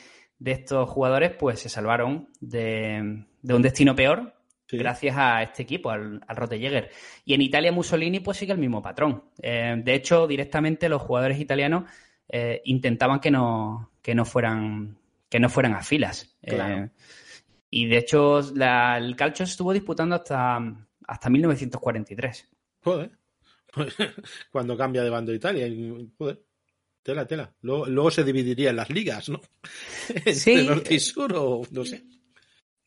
[0.44, 4.34] estos jugadores pues se salvaron de, un destino peor
[4.70, 6.90] gracias a este equipo, al, al Jäger.
[7.24, 9.24] Y en Italia Mussolini pues sigue el mismo patrón.
[9.40, 11.84] Eh, de hecho, directamente los jugadores italianos
[12.28, 16.36] eh, intentaban que no, que no fueran que no fueran a filas.
[16.42, 16.88] Eh,
[17.70, 20.60] y de hecho, el calcio estuvo disputando hasta,
[21.06, 22.48] hasta 1943.
[22.84, 23.10] Joder.
[24.50, 25.68] Cuando cambia de bando Italia.
[26.18, 26.42] Joder.
[27.02, 27.54] Tela, tela.
[27.60, 29.40] Luego, se dividiría en las ligas, ¿no?
[30.32, 30.64] Sí.
[30.66, 32.02] norte y sur o no sé.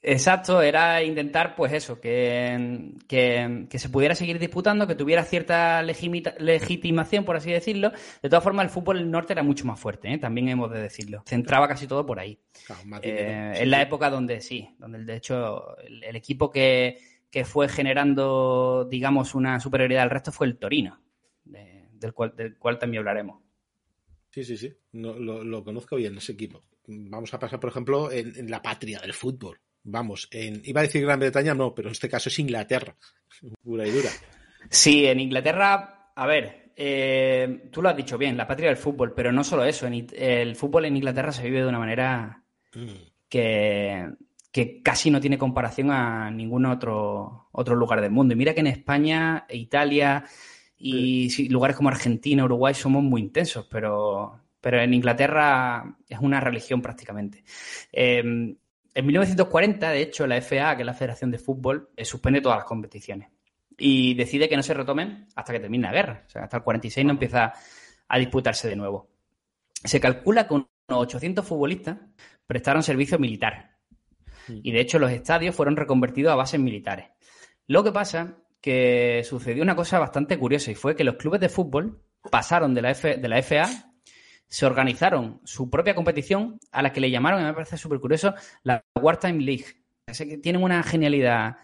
[0.10, 7.26] Exacto, era intentar, pues eso, que, que, se pudiera seguir disputando, que tuviera cierta legitimación,
[7.26, 7.92] por así decirlo.
[8.22, 10.18] De todas formas, el fútbol del norte era mucho más fuerte, ¿eh?
[10.18, 11.24] también hemos de decirlo.
[11.26, 12.40] Centraba casi todo por ahí.
[13.02, 17.00] Eh, en la época donde sí, donde de hecho el, equipo que,
[17.46, 21.00] fue generando, digamos, una superioridad al resto fue el Torino,
[21.44, 23.42] del, cual, del cual también hablaremos.
[24.32, 24.74] Sí, sí, sí.
[24.92, 26.64] lo, conozco bien ese equipo.
[26.88, 29.60] Vamos a pasar, por ejemplo, en, la patria del fútbol.
[29.84, 32.96] Vamos, en, iba a decir Gran Bretaña, no, pero en este caso es Inglaterra.
[33.64, 34.10] Pura y dura.
[34.70, 39.14] Sí, en Inglaterra, a ver, eh, tú lo has dicho bien, la patria del fútbol,
[39.16, 39.88] pero no solo eso.
[39.88, 42.44] el fútbol en Inglaterra se vive de una manera
[42.76, 42.88] mm.
[43.30, 44.08] que,
[44.52, 48.34] que casi no tiene comparación a ningún otro, otro lugar del mundo.
[48.34, 50.26] Y mira que en España, e Italia,
[50.78, 56.82] y lugares como Argentina, Uruguay somos muy intensos, pero, pero en Inglaterra es una religión
[56.82, 57.44] prácticamente.
[57.92, 58.56] Em,
[58.94, 62.58] en 1940, de hecho, la FA, que es la Federación de Fútbol, eh, suspende todas
[62.58, 63.30] las competiciones
[63.78, 66.24] y decide que no se retomen hasta que termine la guerra.
[66.26, 67.54] O sea, hasta el 46 no empieza
[68.08, 69.10] a disputarse de nuevo.
[69.84, 71.98] Se calcula que unos 800 futbolistas
[72.48, 73.77] prestaron servicio militar.
[74.50, 77.08] Y de hecho, los estadios fueron reconvertidos a bases militares.
[77.68, 81.50] Lo que pasa que sucedió una cosa bastante curiosa y fue que los clubes de
[81.50, 83.70] fútbol pasaron de la, de la FA,
[84.48, 88.34] se organizaron su propia competición a la que le llamaron, y me parece súper curioso,
[88.64, 89.66] la Wartime League.
[90.42, 91.58] tienen una genialidad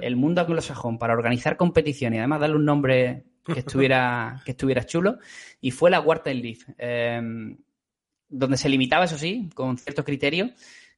[0.00, 4.84] el mundo anglosajón para organizar competición y además darle un nombre que estuviera, que estuviera
[4.84, 5.18] chulo.
[5.60, 7.56] Y fue la Wartime Leaf, em,
[8.28, 10.50] donde se limitaba, eso sí, con ciertos criterios,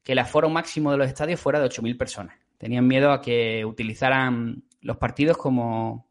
[0.03, 2.37] que el aforo máximo de los estadios fuera de 8.000 personas.
[2.59, 6.09] Tenían miedo a que utilizaran los partidos como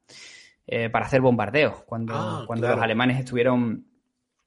[0.67, 2.75] eh, para hacer bombardeos, cuando, Ah, cuando claro.
[2.77, 3.85] los alemanes estuvieron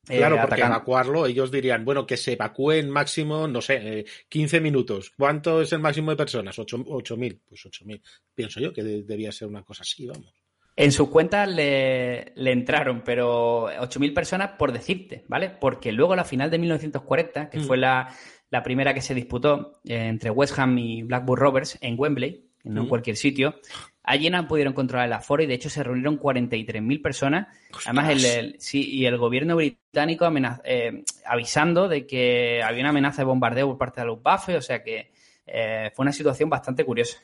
[0.09, 0.77] eh, Claro, porque atacando.
[0.77, 5.13] evacuarlo, ellos dirían, bueno, que se evacúen máximo, no sé, eh, 15 minutos.
[5.17, 6.59] ¿Cuánto es el máximo de personas?
[6.59, 7.41] Ocho- 8.000.
[7.49, 8.03] Pues 8.000.
[8.35, 10.31] Pienso yo que de- debía ser una cosa así, vamos.
[10.77, 15.49] En sus cuentas le, le entraron, pero 8.000 personas por decirte, ¿vale?
[15.49, 17.63] Porque luego la final de 1940, que Mm.
[17.63, 18.15] fue la,
[18.55, 22.81] la primera que se disputó eh, entre West Ham y Blackburn Rovers en Wembley, no
[22.83, 22.89] en Mm.
[22.89, 23.57] cualquier sitio,
[24.05, 27.49] allí no pudieron controlar el aforo y de hecho se reunieron 43.000 personas.
[27.85, 32.91] Además, el, el- sí, y el gobierno británico amenaz- eh, avisando de que había una
[32.91, 35.11] amenaza de bombardeo por parte de los Luftwaffe, o sea que
[35.47, 37.19] eh, fue una situación bastante curiosa.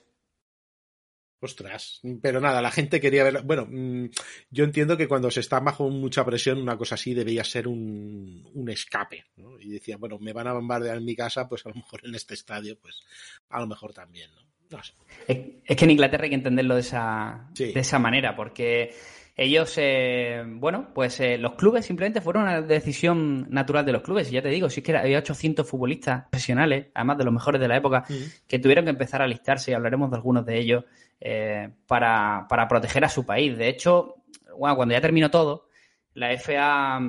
[1.42, 3.42] Ostras, pero nada, la gente quería ver.
[3.42, 4.11] Bueno, mm,
[4.50, 8.46] yo entiendo que cuando se está bajo mucha presión, una cosa así debía ser un,
[8.53, 9.24] un escape.
[9.37, 9.59] ¿no?
[9.59, 12.14] Y decía, bueno, me van a bombardear en mi casa, pues a lo mejor en
[12.14, 13.00] este estadio, pues
[13.48, 14.42] a lo mejor también, ¿no?
[14.76, 14.92] No sé.
[15.26, 17.72] Es, es que en Inglaterra hay que entenderlo de esa, Sí.
[17.72, 18.94] de esa manera, porque
[19.42, 24.29] ellos, eh, bueno, pues eh, los clubes simplemente fueron una decisión natural de los clubes.
[24.29, 27.59] Y ya te digo, si es que había 800 futbolistas profesionales, además de los mejores
[27.59, 28.05] de la época,
[28.46, 30.85] que tuvieron que empezar a alistarse, y hablaremos de algunos de ellos,
[31.18, 33.57] eh, para, para proteger a su país.
[33.57, 34.16] De hecho,
[34.59, 35.68] bueno, cuando ya terminó todo,
[36.12, 37.00] la FA,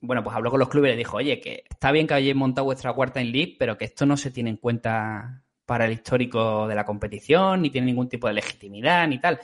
[0.00, 2.36] bueno, pues habló con los clubes y les dijo, oye, que está bien que hayáis
[2.36, 5.92] montado vuestra cuarta en League, pero que esto no se tiene en cuenta para el
[5.92, 9.40] histórico de la competición, ni tiene ningún tipo de legitimidad, ni tal.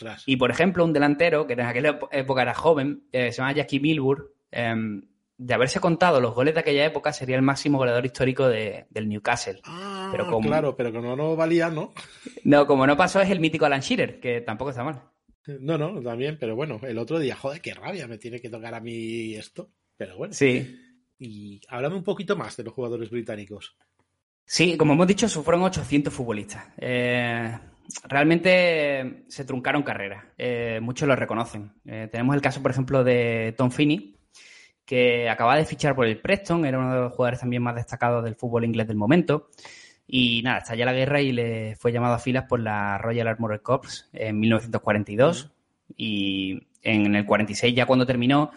[0.00, 0.22] Ostras.
[0.26, 3.80] Y, por ejemplo, un delantero, que en aquella época era joven, eh, se llama Jackie
[3.80, 5.02] Milburn, em,
[5.36, 9.08] de haberse contado los goles de aquella época, sería el máximo goleador histórico de- del
[9.08, 9.60] Newcastle.
[9.64, 11.92] Ah, Pero como- claro, pero como no valía, ¿no?
[12.44, 15.02] No, como no pasó, es el mítico Alan Shearer, que tampoco está mal.
[15.46, 18.74] No, no, también, pero bueno, el otro día, joder, qué rabia, me tiene que tocar
[18.74, 19.70] a mí esto.
[19.96, 20.32] Pero bueno.
[20.34, 20.78] Sí.
[21.18, 23.76] Y háblame un poquito más de los jugadores británicos.
[24.46, 26.66] Sí, como hemos dicho, fueron 800 futbolistas.
[26.78, 27.58] Eh,
[28.04, 30.24] realmente se truncaron carreras.
[30.38, 31.72] Eh, muchos lo reconocen.
[31.84, 34.16] Eh, tenemos el caso, por ejemplo, de Tom Finney,
[34.84, 38.24] que acaba de fichar por el Preston, era uno de los jugadores también más destacados
[38.24, 39.50] del fútbol inglés del momento.
[40.06, 43.60] Y nada, estalló la guerra y le fue llamado a filas por la Royal Armoured
[43.60, 45.52] Corps en 1942.
[45.96, 48.50] Y en el 46, ya cuando terminó,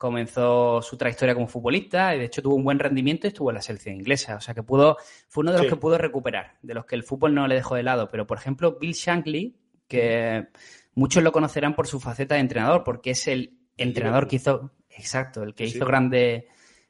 [0.00, 3.56] comenzó su trayectoria como futbolista y de hecho tuvo un buen rendimiento y estuvo en
[3.56, 4.36] la selección inglesa.
[4.36, 4.96] O sea que pudo,
[5.28, 5.74] fue uno de los Sí.
[5.74, 8.08] que pudo recuperar, de los que el fútbol no le dejó de lado.
[8.08, 10.48] Pero, por ejemplo, Bill Shankly, que
[10.94, 15.42] muchos lo conocerán por su faceta de entrenador, porque es el entrenador que hizo, exacto,
[15.42, 16.48] el que Sí, hizo grande,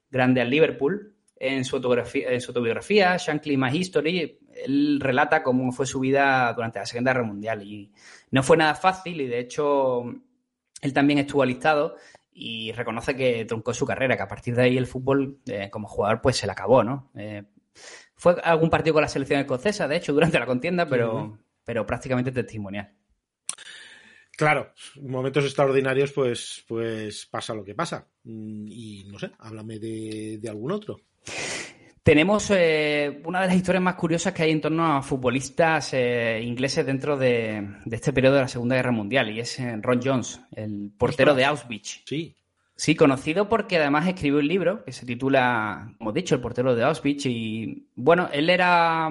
[0.09, 1.17] grande al Liverpool.
[1.35, 6.53] En su, autografía, en su autobiografía, Shankly My History, él relata cómo fue su vida
[6.53, 7.61] durante la Segunda Guerra Mundial.
[7.65, 7.91] Y
[8.31, 10.05] no fue nada fácil y, de hecho,
[10.81, 11.97] él también estuvo alistado
[12.43, 15.87] y reconoce que truncó su carrera, que a partir de ahí el fútbol eh, como
[15.87, 17.11] jugador pues se le acabó, ¿no?
[17.15, 17.45] Eh,
[18.17, 22.33] fue algún partido con la selección escocesa, de hecho, durante la contienda, pero, pero prácticamente
[22.33, 22.95] testimonial.
[24.39, 28.09] Claro, en momentos extraordinarios, pues, pues pasa lo que pasa.
[28.25, 31.03] Mm, Y no sé, háblame de, de algún otro.
[32.03, 36.41] Tenemos eh, una de las historias más curiosas que hay en torno a futbolistas eh,
[36.43, 40.01] ingleses dentro de, de este periodo de la Segunda Guerra Mundial, y es eh, Ron
[40.03, 42.03] Jones, el portero de Auschwitz.
[42.07, 42.35] Sí,
[42.81, 46.75] Sí, conocido porque además escribió un libro que se titula, como he dicho, El portero
[46.75, 47.27] de Auschwitz.
[47.27, 49.07] Y bueno, él era,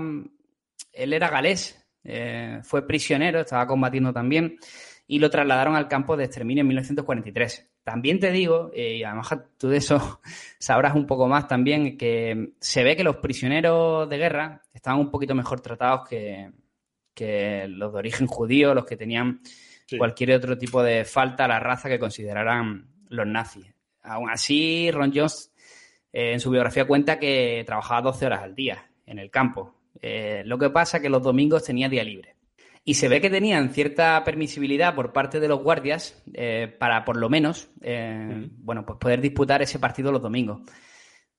[0.91, 4.57] él era galés, eh, fue prisionero, estaba combatiendo también,
[5.05, 7.69] y lo trasladaron al campo de exterminio en 1943.
[7.89, 10.21] También te digo, eh, y además tú de eso
[10.59, 15.09] sabrás un poco más también, que se ve que los prisioneros de guerra estaban un
[15.09, 16.51] poquito mejor tratados que,
[17.15, 19.41] que los de origen judío, los que tenían
[19.87, 19.97] sí.
[19.97, 23.73] cualquier otro tipo de falta a la raza que consideraran los nazis.
[24.03, 25.51] Aún así, Ron Jones
[26.13, 29.73] eh, en su biografía cuenta que trabajaba 12 horas al día en el campo.
[29.99, 32.35] Eh, lo que pasa que los domingos tenía día libre.
[32.89, 37.17] Y se ve que tenían cierta permisibilidad por parte de los guardias eh, para, por
[37.17, 40.61] lo menos, eh, bueno, pues poder disputar ese partido los domingos.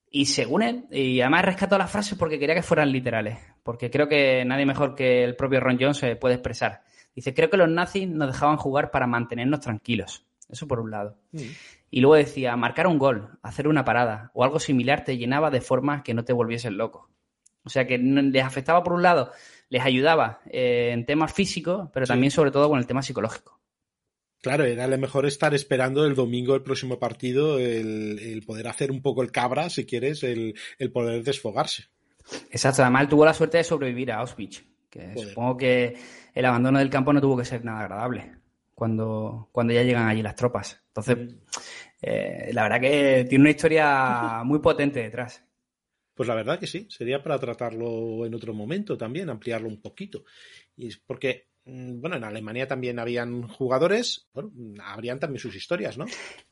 [0.09, 4.07] Y según él, y además rescató las frases porque quería que fueran literales, porque creo
[4.07, 6.83] que nadie mejor que el propio Ron Jones se puede expresar.
[7.13, 10.23] Dice, creo que los nazis nos dejaban jugar para mantenernos tranquilos.
[10.47, 11.17] Eso por un lado.
[11.89, 15.59] Y luego decía, marcar un gol, hacer una parada o algo similar te llenaba de
[15.59, 17.09] forma que no te volviesen loco.
[17.65, 19.31] O sea que les afectaba por un lado,
[19.71, 22.11] les ayudaba eh, en temas físicos, pero Sí.
[22.11, 23.59] también sobre todo con el tema psicológico.
[24.43, 28.91] Claro, era lo mejor estar esperando el domingo el próximo partido, el, el poder hacer
[28.91, 31.85] un poco el cabra, si quieres, el, el poder desfogarse.
[32.51, 35.29] Exacto, además él tuvo la suerte de sobrevivir a Auschwitz, que Joder.
[35.29, 35.95] supongo que
[36.33, 38.33] el abandono del campo no tuvo que ser nada agradable.
[38.75, 40.81] cuando, cuando ya llegan allí las tropas.
[40.87, 41.37] Entonces, mm.
[42.01, 45.43] eh, la verdad que tiene una historia muy potente detrás.
[46.13, 50.23] Pues la verdad que sí, sería para tratarlo en otro momento también, ampliarlo un poquito.
[50.75, 54.51] Y es porque, mm, bueno, en Alemania también habían jugadores, bueno,
[54.83, 56.05] habrían también sus historias, ¿no?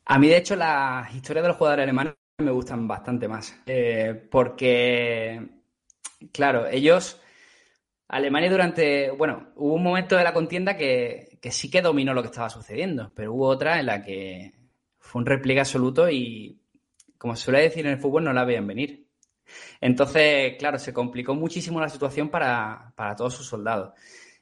[0.06, 3.56] A mí, de hecho, las historias de los jugadores alemanes me gustan bastante más.
[3.66, 5.48] Eh, porque,
[6.32, 7.22] claro, ellos
[8.10, 12.30] Alemania durante, bueno, hubo un momento de la contienda que, sí que dominó lo que
[12.30, 14.52] estaba sucediendo, pero hubo otra en la que
[14.98, 16.60] fue un repliegue absoluto y,
[17.20, 18.99] como se suele decir en el fútbol, no la veían venir.
[19.82, 23.94] Entonces, claro, se complicó muchísimo la situación para, todos sus soldados.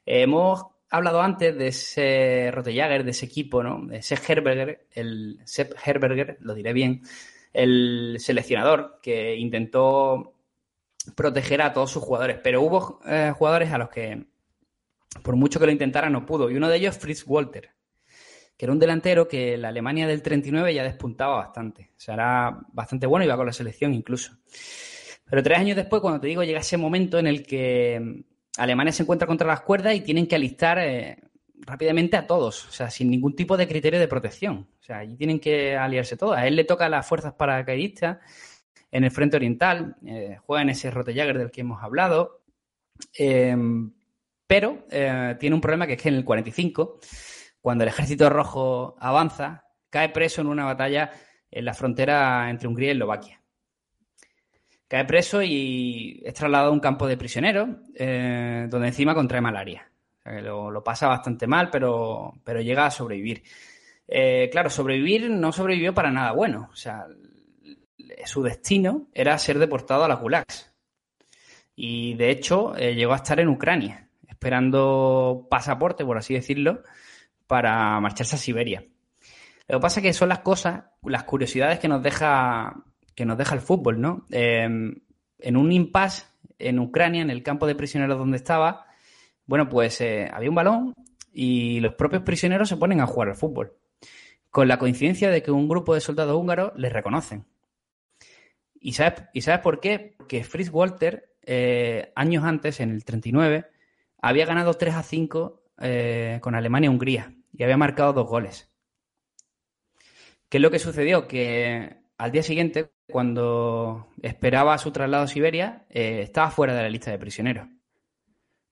[0.05, 3.91] hemos hablado antes de ese Rotejager, de ese equipo, ¿no?
[3.91, 7.01] Ese Herberger, el Sepp Herberger, lo diré bien,
[7.53, 10.33] el seleccionador que intentó
[11.15, 12.39] proteger a todos sus jugadores.
[12.43, 14.25] Pero hubo eh, jugadores a los que,
[15.23, 16.49] por mucho que lo intentara, no pudo.
[16.49, 17.71] Y uno de ellos, Fritz Walter,
[18.57, 21.91] que era un delantero que la Alemania del 39 ya despuntaba bastante.
[21.95, 24.33] O sea, era bastante bueno, iba con la selección incluso.
[25.29, 28.93] Pero tres años después, cuando te digo, llega ese momento en el que mm, Alemania
[28.93, 31.17] se encuentra contra las cuerdas y tienen que alistar eh,
[31.59, 34.67] rápidamente a todos, o sea, sin ningún tipo de criterio de protección.
[34.79, 36.37] O sea, allí tienen que aliarse todos.
[36.37, 38.19] A él le toca las fuerzas paracaidistas
[38.91, 42.41] en el frente oriental, eh, juega en ese Rotejagger del que hemos hablado,
[43.13, 43.91] em,
[44.47, 46.99] pero eh, tiene un problema que es que en el 45,
[47.59, 51.11] cuando el ejército rojo avanza, cae preso en una batalla
[51.51, 53.41] en la frontera entre Hungría y Eslovaquia.
[54.87, 59.89] Cae preso y es trasladado a un campo de prisioneros, eh, donde encima contrae malaria.
[60.25, 63.43] lo, pasa bastante mal, pero, pero llega a sobrevivir.
[64.51, 66.69] claro, sobrevivir no sobrevivió para nada bueno.
[66.71, 67.05] O sea,
[68.25, 70.71] su destino era ser deportado a las gulags.
[71.75, 76.83] Y de hecho eh, llegó a estar en Ucrania, esperando pasaporte, por así decirlo,
[77.45, 78.83] para marcharse a Siberia.
[79.67, 82.83] Lo que pasa es que son las cosas, las curiosidades que nos deja,
[83.17, 84.27] que nos deja el fútbol, ¿no?
[84.29, 84.93] Em,
[85.39, 86.27] en un impasse
[86.59, 88.85] en Ucrania, en el campo de prisioneros donde estaba,
[89.47, 90.93] bueno, pues eh, había un balón
[91.33, 93.73] y los propios prisioneros se ponen a jugar al fútbol.
[94.51, 97.45] Con la coincidencia de que un grupo de soldados húngaros les reconocen.
[98.79, 100.13] ¿Y sabes, ¿Y sabes por qué?
[100.15, 103.65] Porque Fritz Walter, eh, años antes, en el 39,
[104.21, 108.71] había ganado 3 a 5 eh, con Alemania-Hungría y había marcado dos goles.
[110.49, 111.27] ¿Qué es lo que sucedió?
[111.27, 116.89] Que al día siguiente, cuando esperaba su traslado a Siberia, eh, estaba fuera de la
[116.89, 117.67] lista de prisioneros.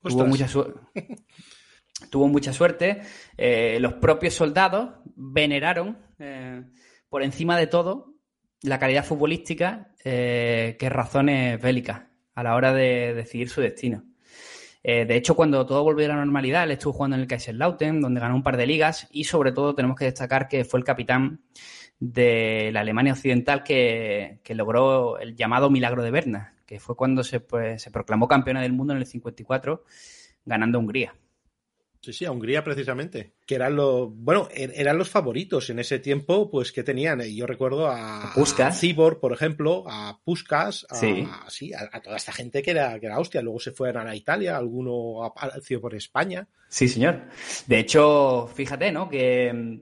[0.01, 0.47] Tuvo mucha,
[2.09, 3.01] tuvo mucha, suerte.
[3.79, 5.97] los propios soldados veneraron
[7.09, 8.15] por encima de todo
[8.65, 12.03] la calidad futbolística eh, que razones bélicas
[12.33, 14.03] a la hora de decidir su destino.
[14.83, 18.01] Eh, de hecho, cuando todo volvió a la normalidad, él estuvo jugando en el Kaiserslautern,
[18.01, 20.83] donde ganó un par de ligas y sobre todo tenemos que destacar que fue el
[20.83, 21.41] capitán
[21.99, 27.39] de la Alemania Occidental que, logró el llamado milagro de Berna, que fue cuando se,
[27.39, 29.83] pues, se proclamó campeona del mundo en el 54,
[30.45, 31.15] ganando Hungría.
[32.01, 35.97] Sí, sí, a Hungría precisamente, que eran los, bueno, er, eran los favoritos en ese
[35.97, 38.79] tiempo, pues que tenían, yo recuerdo a, Puskas.
[38.79, 40.95] Cibor, por ejemplo, a Puskas, a,
[41.49, 41.73] sí.
[41.73, 45.23] a, toda esta gente que era, que era Austria, luego se fueron a Italia, alguno
[45.23, 46.47] apareció por España.
[46.69, 47.23] Sí, señor.
[47.65, 49.09] De hecho, fíjate, ¿no?
[49.09, 49.81] Que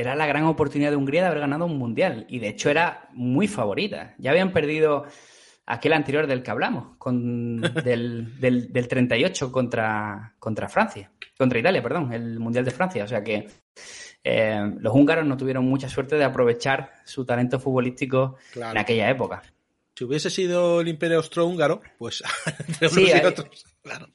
[0.00, 3.08] era la gran oportunidad de Hungría de haber ganado un mundial y de hecho era
[3.12, 4.14] muy favorita.
[4.18, 5.06] Ya habían perdido
[5.66, 11.82] aquel anterior del que hablamos, con, del, del, del 38 contra, contra Francia contra Italia,
[11.82, 13.04] perdón, el Mundial de Francia.
[13.04, 13.48] O sea que
[14.24, 19.42] eh, los húngaros no tuvieron mucha suerte de aprovechar su talento futbolístico en aquella época.
[19.94, 22.22] Si hubiese sido el Imperio Austrohúngaro, pues
[22.68, 24.08] entre unos y otros, claro.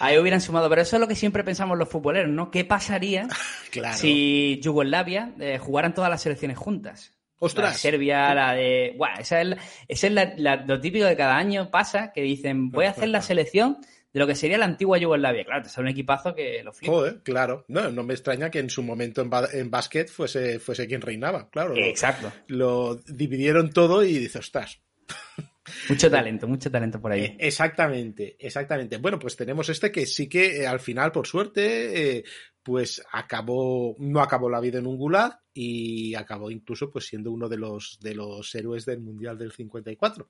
[0.00, 2.50] Ahí hubieran sumado, pero eso es lo que siempre pensamos los futboleros, ¿no?
[2.50, 3.28] ¿Qué pasaría
[3.94, 7.12] si Yugoslavia eh, jugaran todas las selecciones juntas?
[7.38, 7.64] ¡Ostras!
[7.64, 8.94] La de Serbia, la de.
[8.96, 9.56] Bueno, esa es,
[9.88, 13.78] esa es lo típico de cada año pasa, que dicen, voy a hacer la selección
[14.12, 15.44] de lo que sería la antigua Yugoslavia.
[15.44, 16.92] Claro, te sale un equipazo que lo flipa.
[16.92, 17.64] Joder, claro.
[17.68, 21.48] No, no me extraña que en su momento en, en básquet fuese, fuese quien reinaba,
[21.50, 21.74] claro.
[21.76, 22.32] Exacto.
[22.46, 24.80] Lo, dividieron todo y dices, ostras.
[25.88, 27.22] Mucho talento, mucho talento por ahí.
[27.22, 28.96] Eh, exactamente, exactamente.
[28.96, 32.24] Bueno, pues tenemos este que sí que eh, al final, por suerte, eh,
[32.62, 37.48] pues acabó, no acabó la vida en un gulag y acabó incluso pues siendo uno
[37.48, 40.28] de los, de los héroes del Mundial del 54.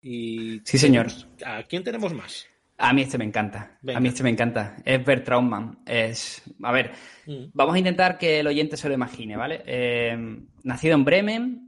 [0.00, 1.08] Y sí, señor.
[1.44, 2.46] ¿A quién tenemos más?
[2.76, 3.78] A mí este me encanta.
[3.94, 4.76] A mí este me encanta.
[4.84, 5.78] Es Bert Trautmann.
[5.86, 6.92] Es, a ver,
[7.26, 7.44] mm.
[7.52, 9.62] vamos a intentar que el oyente se lo imagine, ¿vale?
[9.64, 10.16] Eh,
[10.64, 11.63] nacido en Bremen,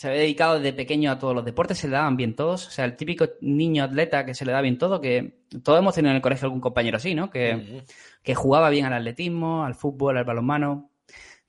[0.00, 2.68] se había dedicado desde pequeño a todos los deportes, se le daban bien todos.
[2.68, 5.94] O sea, el típico niño atleta que se le da bien todo, que todos hemos
[5.94, 7.28] tenido en el colegio algún compañero así, ¿no?
[7.28, 7.84] Que,
[8.22, 10.90] que jugaba bien al atletismo, al fútbol, al balonmano.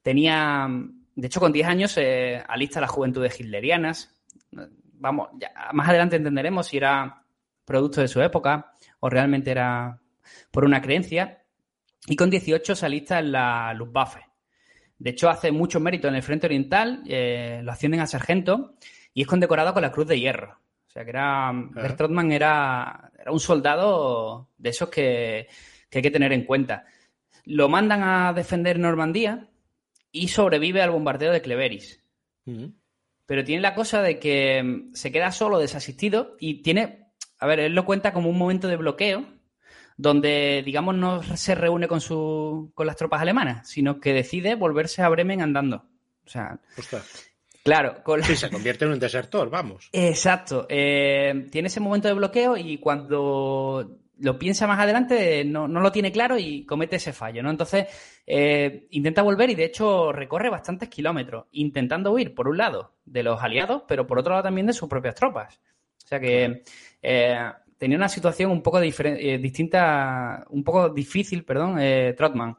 [0.01, 0.67] Tenía,
[1.15, 4.13] de hecho, con 10 años eh, alista las juventudes hitlerianas.
[4.95, 7.23] Vamos, ya, más adelante entenderemos si era
[7.63, 10.01] producto de su época o realmente era
[10.51, 11.41] por una creencia.
[12.05, 14.30] Y con 18 se alista en la Luftwaffe.
[15.01, 18.75] De hecho, hace mucho mérito en el Frente Oriental, eh, lo ascienden a sargento
[19.15, 20.59] y es condecorado con la Cruz de Hierro.
[20.87, 21.51] O sea que era.
[21.53, 25.47] Bert Trotman era, era un soldado de esos que,
[25.89, 26.85] que hay que tener en cuenta.
[27.45, 29.47] Lo mandan a defender Normandía
[30.11, 32.03] y sobrevive al bombardeo de Cleveris.
[33.25, 37.07] Pero tiene la cosa de que mm, se queda solo, desasistido, y tiene,
[37.39, 39.25] a ver, él lo cuenta como un momento de bloqueo,
[40.01, 45.03] donde, digamos, no se reúne con, su, con las tropas alemanas, sino que decide volverse
[45.03, 45.85] a Bremen andando.
[46.25, 46.59] O sea,
[47.63, 48.01] claro.
[48.03, 49.89] Con Sí, se convierte en un desertor, vamos.
[49.91, 50.65] Exacto.
[50.69, 55.91] Eh, tiene ese momento de bloqueo y cuando lo piensa más adelante, no, no, lo
[55.91, 57.51] tiene claro y comete ese fallo, ¿no?
[57.51, 57.85] Entonces,
[58.25, 63.21] eh, intenta volver y de hecho recorre bastantes kilómetros, intentando huir, por un lado, de
[63.21, 65.59] los aliados, pero por otro lado también de sus propias tropas.
[66.03, 66.63] O sea que
[67.03, 71.79] eh, tenía una situación un poco eh, distinta, un poco difícil, perdón,
[72.15, 72.57] Trotman.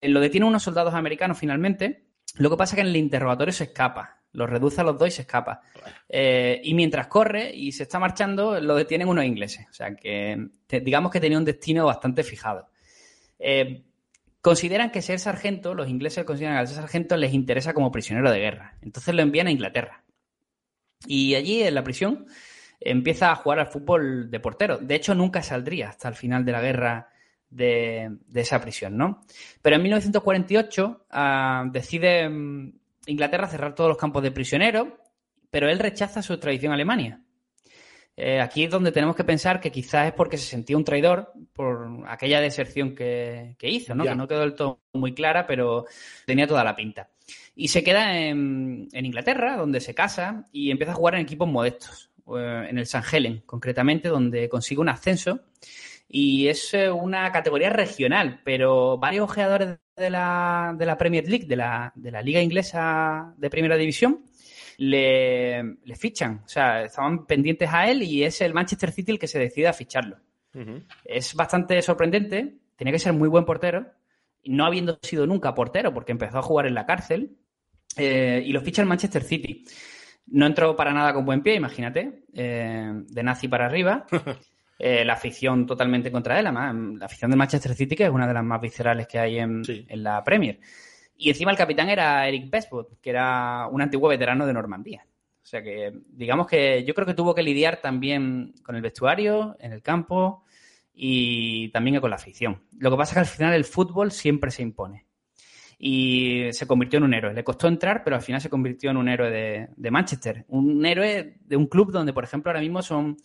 [0.00, 2.06] lo detiene unos soldados americanos finalmente.
[2.38, 5.08] Lo que pasa es que en el interrogatorio se escapa los reduce a los dos
[5.08, 5.62] y se escapa.
[6.08, 9.66] Eh, y mientras corre y se está marchando, lo detienen unos ingleses.
[9.70, 12.68] O sea que digamos que tenía un destino bastante fijado.
[13.38, 13.84] Eh,
[14.40, 18.40] consideran que ser sargento, los ingleses consideran que ser sargento les interesa como prisionero de
[18.40, 18.76] guerra.
[18.82, 20.04] Entonces lo envían a Inglaterra.
[21.06, 22.26] Y allí, en la prisión,
[22.84, 24.78] empieza a jugar al fútbol de portero.
[24.78, 27.08] De hecho, nunca saldría hasta el final de la guerra
[27.50, 29.22] de, esa prisión, ¿no?
[29.62, 32.72] Pero en 1948 ah, decide mm,
[33.06, 34.88] Inglaterra cerrar todos los campos de prisioneros,
[35.50, 37.20] pero él rechaza su tradición a Alemania.
[38.16, 41.32] Eh, aquí es donde tenemos que pensar que quizás es porque se sentía un traidor
[41.52, 44.04] por aquella deserción que, hizo, ¿no?
[44.04, 45.86] Que no quedó del todo muy clara, pero
[46.24, 47.10] tenía toda la pinta.
[47.56, 52.10] Y se queda en, Inglaterra, donde se casa y empieza a jugar en equipos modestos,
[52.26, 55.40] en el San Helen, concretamente, donde consigue un ascenso.
[56.08, 61.46] Y es eh, una categoría regional, pero varios ojeadores de la, de la Premier League,
[61.46, 64.26] de la, de la Liga Inglesa de Primera División,
[64.76, 66.42] le, le, fichan.
[66.44, 69.68] O sea, estaban pendientes a él y es el Manchester City el que se decide
[69.68, 70.18] a ficharlo.
[71.04, 72.58] Es bastante sorprendente.
[72.76, 73.86] Tenía que ser muy buen portero.
[74.44, 77.36] No habiendo sido nunca portero, porque empezó a jugar en la cárcel.
[77.96, 79.64] Eh, y lo ficha el Manchester City.
[80.26, 82.24] No entró para nada con buen pie, imagínate.
[82.32, 84.06] Eh, de nazi para arriba.
[84.76, 86.44] Eh, la afición totalmente contra él.
[86.44, 89.62] la afición de Manchester City, que es una de las más viscerales que hay en,
[89.88, 90.58] la Premier.
[91.16, 95.06] Y encima el capitán era Eric Bestwood, que era un antiguo veterano de Normandía.
[95.42, 99.56] O sea que, digamos que yo creo que tuvo que lidiar también con el vestuario,
[99.60, 100.44] en el campo
[100.92, 102.62] y también con la afición.
[102.78, 105.06] Lo que pasa es que al final el fútbol siempre se impone.
[105.78, 107.34] Y se convirtió en un héroe.
[107.34, 110.44] Le costó entrar, pero al final se convirtió en un héroe de, de Manchester.
[110.48, 113.16] Un héroe de un club donde, por ejemplo, ahora mismo son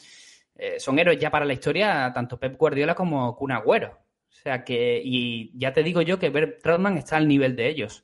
[0.60, 3.98] eh, son héroes ya para la historia tanto Pep Guardiola como Kun Agüero.
[4.30, 7.70] O sea que, y ya te digo yo que Bert Trotman está al nivel de
[7.70, 8.04] ellos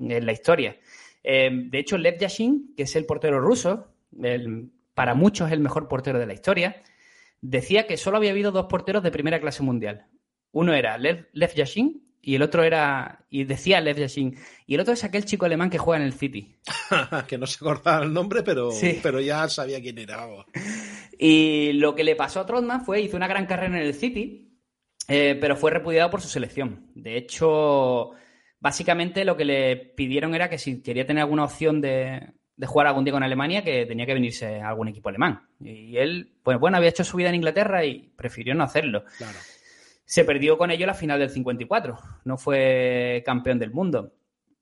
[0.00, 0.76] en la historia.
[1.22, 3.94] Eh, de hecho, Lev Yashin, que es el portero ruso,
[4.94, 6.82] para muchos el mejor portero de la historia,
[7.40, 10.06] decía que solo había habido dos porteros de primera clase mundial.
[10.50, 14.80] Uno era Lev, Lev Yashin y el otro era, y decía Lev Yashin, y el
[14.80, 16.56] otro es aquel chico alemán que juega en el City.
[17.28, 18.70] que no se acordaba el nombre, pero,
[19.02, 20.26] pero ya sabía quién era.
[21.18, 24.58] Y lo que le pasó a Trotman fue, hizo una gran carrera en el City,
[25.08, 26.90] eh, pero fue repudiado por su selección.
[26.94, 28.12] De hecho,
[28.58, 32.32] básicamente lo que le pidieron era que si quería tener alguna opción de,
[32.64, 35.42] jugar algún día con Alemania, que tenía que venirse a algún equipo alemán.
[35.60, 39.04] Y él, pues bueno, había hecho su vida en Inglaterra y prefirió no hacerlo.
[40.04, 41.98] Se perdió con ello la final del 54.
[42.24, 44.12] No fue campeón del mundo.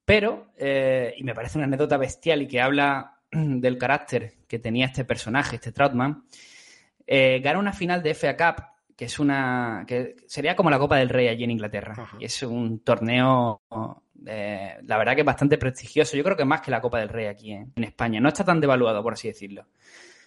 [0.05, 4.86] Pero, eh, y me parece una anécdota bestial y que habla del carácter que tenía
[4.86, 6.24] este personaje, este Troutman,
[7.07, 8.64] eh, gana una final de FA Cup,
[8.97, 9.84] que es una.
[9.86, 11.95] que sería como la Copa del Rey allí en Inglaterra.
[12.18, 13.62] Y es un torneo,
[14.26, 16.16] eh, la verdad que es bastante prestigioso.
[16.16, 18.20] Yo creo que más que la Copa del Rey aquí en, España.
[18.20, 19.66] No está tan devaluado, por así decirlo.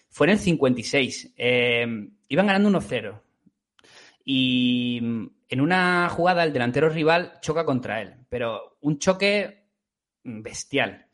[0.09, 1.33] Fue en el 56.
[1.37, 3.21] Eh, iban ganando 1-0.
[4.25, 8.15] Y en una jugada el delantero rival choca contra él.
[8.27, 9.69] Pero un choque
[10.23, 11.05] bestial.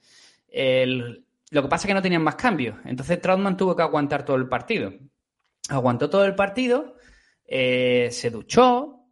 [0.47, 2.77] El, lo que pasa es que no tenían más cambios.
[2.85, 4.93] Entonces Trautmann tuvo que aguantar todo el partido.
[5.69, 6.95] Aguantó todo el partido,
[7.45, 9.05] eh, se duchó,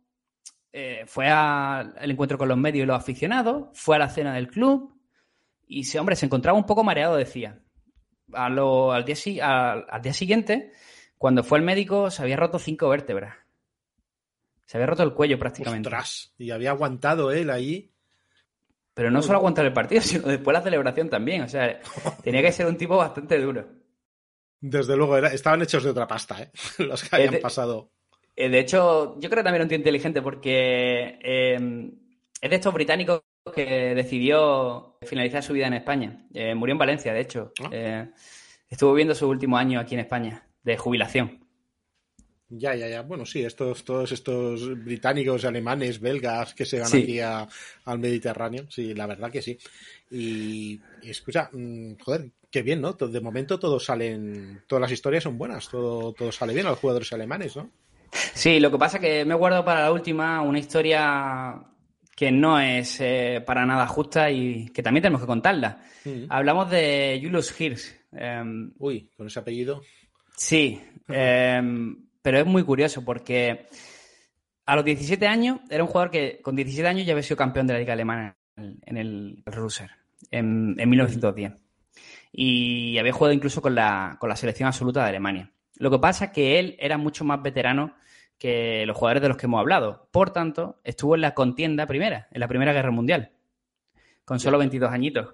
[0.72, 4.48] eh, fue al encuentro con los medios y los aficionados, fue a la cena del
[4.48, 5.00] club
[5.68, 7.60] y ese hombre se encontraba un poco mareado, decía.
[8.34, 8.56] al,
[9.06, 10.72] día, al, día siguiente,
[11.18, 13.36] cuando fue el médico, se había roto cinco vértebras.
[14.70, 15.90] Se había roto el cuello prácticamente.
[15.90, 17.92] Ostras, y había aguantado él ahí.
[18.94, 21.42] Pero no solo aguantar el partido, sino después la celebración también.
[21.42, 21.80] O sea,
[22.24, 23.68] tenía que ser un tipo bastante duro.
[24.62, 26.52] Desde luego, estaban hechos de otra pasta, ¿eh?
[26.78, 27.90] Los que habían pasado.
[28.36, 31.90] Eh, de hecho, yo creo que también era un tío inteligente porque eh,
[32.40, 33.24] es de estos británicos
[33.56, 36.28] que decidió finalizar su vida en España.
[36.32, 37.54] Eh, murió en Valencia, de hecho.
[37.64, 38.06] Ah.
[38.70, 41.49] estuvo viviendo su último año aquí en España, de jubilación.
[42.50, 43.02] Ya, ya, ya.
[43.04, 48.94] Bueno, sí, estos, todos estos británicos, alemanes, belgas que se van aquí al Mediterráneo, sí,
[48.96, 49.58] la verdad que sí.
[50.12, 52.94] Y, escucha, mm, joder, qué bien, ¿no?
[52.94, 56.80] De momento todos salen, todas las historias son buenas, todo, todo sale bien a los
[56.80, 57.70] jugadores alemanes, ¿no?
[58.12, 61.62] Sí, lo que pasa es que me guardo para la última una historia
[62.16, 65.84] que no es eh, para nada justa y que también tenemos que contarla.
[66.04, 66.26] Mm.
[66.30, 67.96] Hablamos de Julius Hirsch.
[68.12, 69.84] Em, Uy, con ese apellido.
[70.36, 73.66] Sí, em, pero es muy curioso porque
[74.68, 77.66] a los 17 años era un jugador que con 17 años ya había sido campeón
[77.66, 79.90] de la Liga Alemana en el, Russer
[80.30, 81.54] en, 1910.
[82.32, 85.52] Y había jugado incluso con la, con la selección absoluta de Alemania.
[85.78, 87.96] Lo que pasa es que él era mucho más veterano
[88.38, 90.08] que los jugadores de los que hemos hablado.
[90.12, 93.32] Por tanto, estuvo en la contienda primera, en la Primera Guerra Mundial,
[94.24, 95.34] con solo 22 añitos.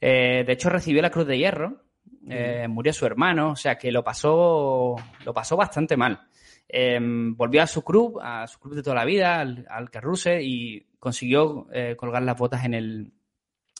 [0.00, 1.84] Eh, de hecho, recibió la Cruz de Hierro,
[2.28, 6.28] eh, murió su hermano, o sea que lo pasó, lo pasó bastante mal.
[6.68, 10.42] Em, volvió a su club, a su club de toda la vida, al, al Carruse,
[10.42, 13.12] y consiguió eh, colgar las botas en el,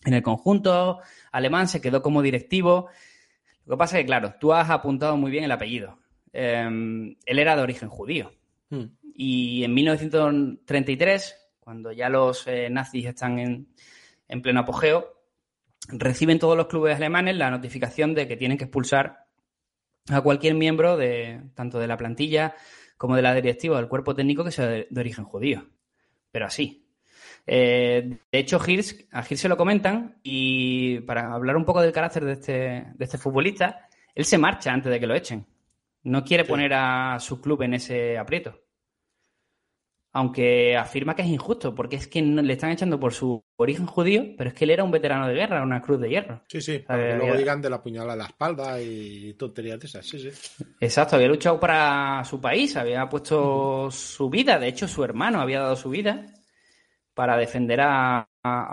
[0.04, 1.00] en el conjunto
[1.32, 2.88] alemán, se quedó como directivo.
[3.66, 5.98] Lo que pasa es que, claro, tú has apuntado muy bien el apellido.
[6.32, 8.32] Em, él era de origen judío.
[8.70, 8.86] Hmm.
[9.14, 13.68] Y en 1933, cuando ya los eh, nazis están en,
[14.28, 15.17] en pleno apogeo,
[15.88, 19.26] reciben todos los clubes alemanes la notificación de que tienen que expulsar
[20.08, 22.54] a cualquier miembro de tanto de la plantilla
[22.96, 25.66] como de la directiva del cuerpo técnico que sea de, origen judío.
[26.30, 26.86] Pero así.
[27.46, 31.92] Eh, de hecho, Hirsch, a Hirsch se lo comentan y para hablar un poco del
[31.92, 35.46] carácter de este, de este futbolista, él se marcha antes de que lo echen.
[36.02, 38.67] No quiere poner a su club en ese aprieto
[40.18, 44.34] aunque afirma que es injusto, porque es que le están echando por su origen judío,
[44.36, 46.42] pero es que él era un veterano de guerra, una cruz de hierro.
[46.48, 49.86] Sí, sí, para que luego digan de la puñalada a la espalda y tonterías de
[49.86, 50.64] esas, sí, sí.
[50.80, 55.60] Exacto, había luchado para su país, había puesto su vida, de hecho su hermano había
[55.60, 56.26] dado su vida
[57.14, 58.28] para defender a,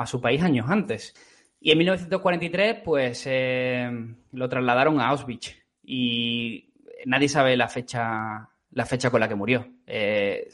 [0.08, 1.14] su país años antes.
[1.60, 3.88] Y en 1943, pues eh,
[4.32, 6.74] lo trasladaron a Auschwitz y
[7.06, 9.68] nadie sabe la fecha la fecha con la que murió.
[9.88, 10.50] Eh,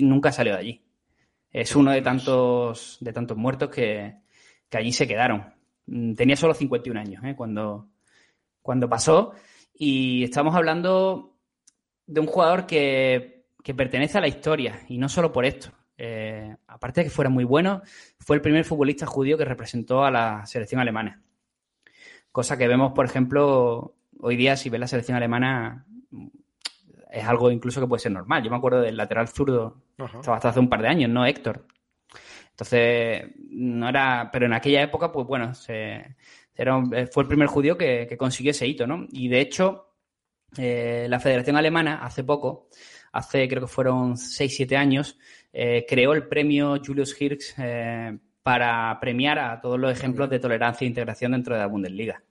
[0.00, 0.82] nunca salió de allí.
[1.52, 4.16] Es uno de tantos, de tantos muertos que,
[4.72, 5.54] allí se quedaron.
[5.86, 7.88] Mm, tenía solo 51 años eh, cuando,
[8.60, 9.32] cuando pasó
[9.72, 11.36] y estamos hablando
[12.06, 13.46] de un jugador que,
[13.76, 15.70] pertenece a la historia y no solo por esto.
[15.96, 17.82] Eh, aparte de que fuera muy bueno,
[18.18, 21.22] fue el primer futbolista judío que representó a la selección alemana.
[22.32, 25.86] Cosa que vemos, por ejemplo, hoy día si ves la selección alemana,
[27.10, 28.42] es algo incluso que puede ser normal.
[28.42, 31.26] Yo me acuerdo del lateral zurdo, estaba hasta hace un par de años, ¿no?
[31.26, 31.66] Héctor.
[32.50, 36.16] Entonces, no era, pero en aquella época, pues bueno, se,
[37.10, 39.06] fue el primer judío que, consiguió ese hito, ¿no?
[39.10, 39.94] Y de hecho,
[40.58, 42.68] eh, la Federación Alemana hace poco,
[43.12, 45.18] hace creo que fueron 6-7 años,
[45.52, 50.84] eh, creó el premio Julius Hirsch eh, para premiar a todos los ejemplos de tolerancia
[50.84, 52.22] e integración dentro de la Bundesliga.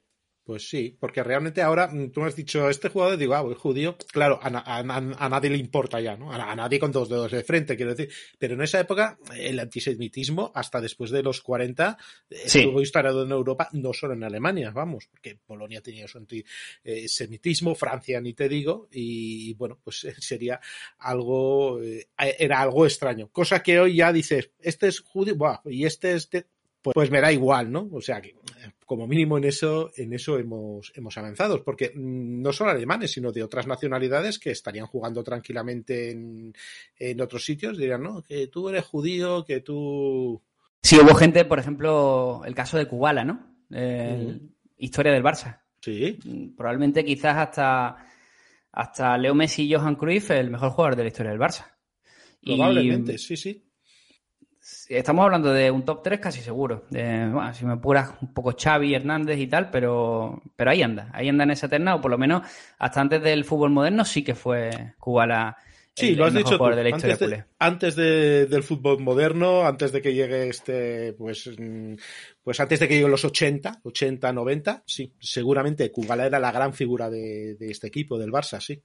[0.50, 3.58] Pues sí, porque realmente ahora mm, tú me has dicho, este jugador, digo, ah, es
[3.60, 4.50] judío, claro, a,
[5.30, 6.32] nadie le importa ya, ¿no?
[6.32, 8.12] A, nadie con dos dedos de frente, quiero decir.
[8.40, 11.96] Pero en esa época, el antisemitismo, hasta después de los 40,
[12.32, 17.76] eh, estuvo instalado en Europa, no solo en Alemania, vamos, porque Polonia tenía su antisemitismo,
[17.76, 20.60] Francia ni te digo, y bueno, pues sería
[20.98, 23.30] algo, eh, era algo extraño.
[23.32, 26.48] Cosa que hoy ya dices, este es judío, y este es de,
[26.82, 27.90] pues, pues, me da igual, ¿no?
[27.92, 28.36] O sea que
[28.86, 33.32] como mínimo en eso, en eso hemos, hemos avanzado, porque mm, no solo alemanes, sino
[33.32, 36.54] de otras nacionalidades que estarían jugando tranquilamente en,
[36.98, 40.42] en otros sitios, dirían, no, que tú eres judío, que tú...
[40.82, 43.56] Sí, hubo gente, por ejemplo, el caso de Kubala, ¿no?
[44.78, 45.62] Historia del Barça.
[45.82, 46.18] Sí.
[46.24, 47.98] Mm, probablemente quizás hasta,
[48.72, 51.66] hasta Leo Messi y Johan Cruyff el mejor jugador de la historia del Barça.
[52.42, 53.69] Probablemente, sí, sí
[54.88, 56.86] estamos hablando de un top 3 casi seguro.
[56.90, 61.30] bueno, si me apuras un poco Xavi, Hernández y tal, pero, pero ahí anda, ahí
[61.30, 62.44] anda en esa terna, o por lo menos
[62.78, 65.58] hasta antes del fútbol moderno sí que fue Kubala
[66.00, 66.66] Sí, lo has dicho tú.
[67.60, 71.96] antes, del fútbol moderno, antes de que llegue este, pues, mm,
[72.42, 76.74] pues antes de que lleguen los 80, 80, 90, sí, seguramente Kubala era la gran
[76.74, 78.82] figura de, este equipo, del Barça, sí.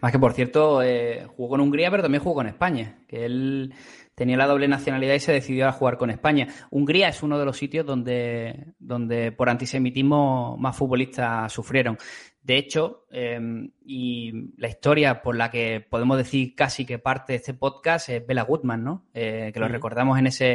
[0.00, 3.72] Más que, por cierto, eh, jugó con Hungría, pero también jugó con España, que él
[4.18, 6.48] tenía la doble nacionalidad y se decidió a jugar con España.
[6.70, 11.96] Hungría es uno de los sitios donde, donde por antisemitismo más futbolistas sufrieron.
[12.42, 17.36] De hecho, em, y la historia por la que podemos decir casi que parte de
[17.36, 19.06] este podcast es Bela Goodman, ¿no?
[19.14, 20.46] Eh, que lo recordamos en esa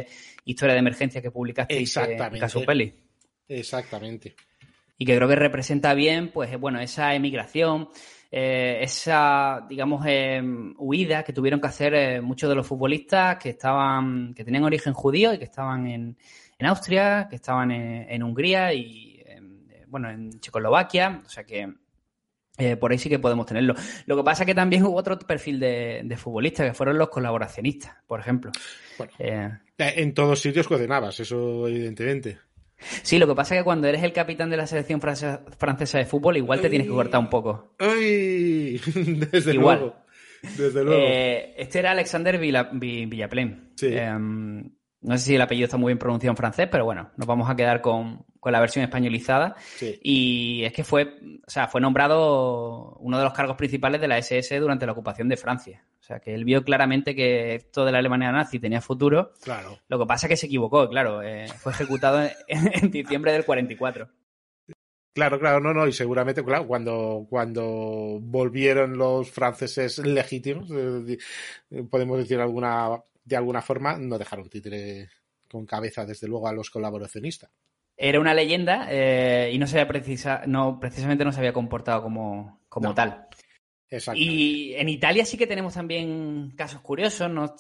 [0.43, 2.93] historia de emergencia que publicaste en Caso Peli.
[3.47, 4.36] Exactamente.
[4.97, 7.88] Y que creo que representa bien, pues, bueno, esa emigración,
[8.36, 13.49] eh, esa, digamos, em, huida que tuvieron que hacer eh, muchos de los futbolistas que
[13.49, 16.17] estaban, que tenían origen judío y que estaban en,
[16.65, 21.21] Austria, que estaban en Hungría y, em, bueno, en Checoslovaquia.
[21.25, 21.73] O sea que
[22.57, 23.73] eh, por ahí sí que podemos tenerlo.
[24.05, 27.95] Lo que pasa es que también hubo otro perfil de, futbolistas, que fueron los colaboracionistas,
[28.05, 28.51] por ejemplo.
[29.17, 32.38] Eh, en todos sitios coordinabas, eso evidentemente.
[33.01, 36.05] Sí, lo que pasa es que cuando eres el capitán de la selección francesa, de
[36.05, 37.75] fútbol, igual te tienes que cortar un poco.
[37.79, 38.79] ¡Ay!
[39.31, 39.95] Desde luego.
[40.57, 41.01] Desde luego.
[41.05, 42.69] Eh, este era Alexander Villa,
[43.75, 43.88] Sí.
[43.91, 44.69] Em,
[45.03, 47.49] no sé si el apellido está muy bien pronunciado en francés, pero bueno, nos vamos
[47.49, 49.55] a quedar con, la versión españolizada.
[50.01, 54.17] Y es que fue, o sea, fue nombrado uno de los cargos principales de la
[54.17, 55.83] SS durante la ocupación de Francia.
[55.99, 59.33] O sea, que él vio claramente que esto de la Alemania nazi tenía futuro.
[59.41, 59.79] Claro.
[59.87, 61.21] Lo que pasa es que se equivocó, claro.
[61.21, 64.09] Eh, fue ejecutado en, diciembre del 44.
[65.13, 71.17] Claro, claro, no, no, y seguramente, claro, cuando, cuando volvieron los franceses legítimos, eh,
[71.89, 75.09] podemos decir alguna de alguna forma no dejaron títere
[75.49, 77.51] con cabeza, desde luego, a los colaboracionistas.
[77.95, 82.01] Era una leyenda eh, y no se había precisa, no, precisamente no se había comportado
[82.01, 83.28] como, como tal.
[84.15, 87.55] Y en Italia sí que tenemos también casos curiosos, ¿no?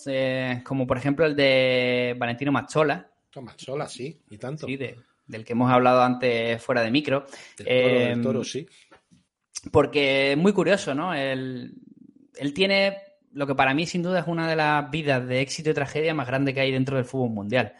[0.63, 3.11] como por ejemplo el de Valentino Mazzola.
[3.39, 4.65] Mazzola, sí, y tanto.
[4.65, 7.25] Sí, del que hemos hablado antes fuera de micro.
[7.57, 8.67] Del toro, em, sí.
[9.71, 11.13] Porque es muy curioso, ¿no?
[11.13, 11.73] Él,
[12.35, 12.97] él tiene
[13.33, 16.13] lo que para mí sin duda es una de las vidas de éxito y tragedia
[16.13, 17.73] más grande que hay dentro del fútbol mundial.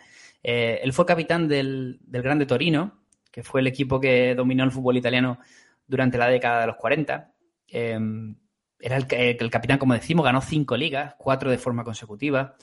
[0.43, 4.97] Eh, él fue capitán del, Grande Torino, que fue el equipo que dominó el fútbol
[4.97, 5.39] italiano
[5.88, 7.34] durante la década de los 40.
[7.68, 8.36] Em,
[8.80, 12.56] era el, capitán, como decimos, ganó cinco ligas, cuatro de forma consecutiva.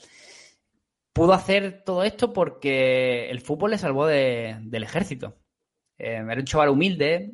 [1.13, 5.39] Pudo hacer todo esto porque el fútbol le salvó del ejército.
[5.99, 7.33] Em, era un chaval humilde,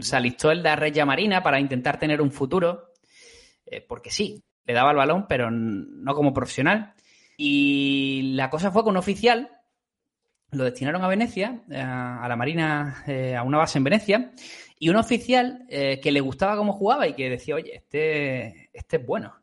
[0.00, 2.92] se alistó en la Regia Marina para intentar tener un futuro,
[3.66, 6.94] eh, porque sí, le daba el balón, pero no como profesional.
[7.36, 9.50] Y la cosa fue con un oficial,
[10.52, 14.32] lo destinaron a Venecia, eh, a la Marina, eh, a una base en Venecia,
[14.78, 18.96] y un oficial eh, que le gustaba cómo jugaba y que decía, oye, este, este
[18.98, 19.34] es bueno.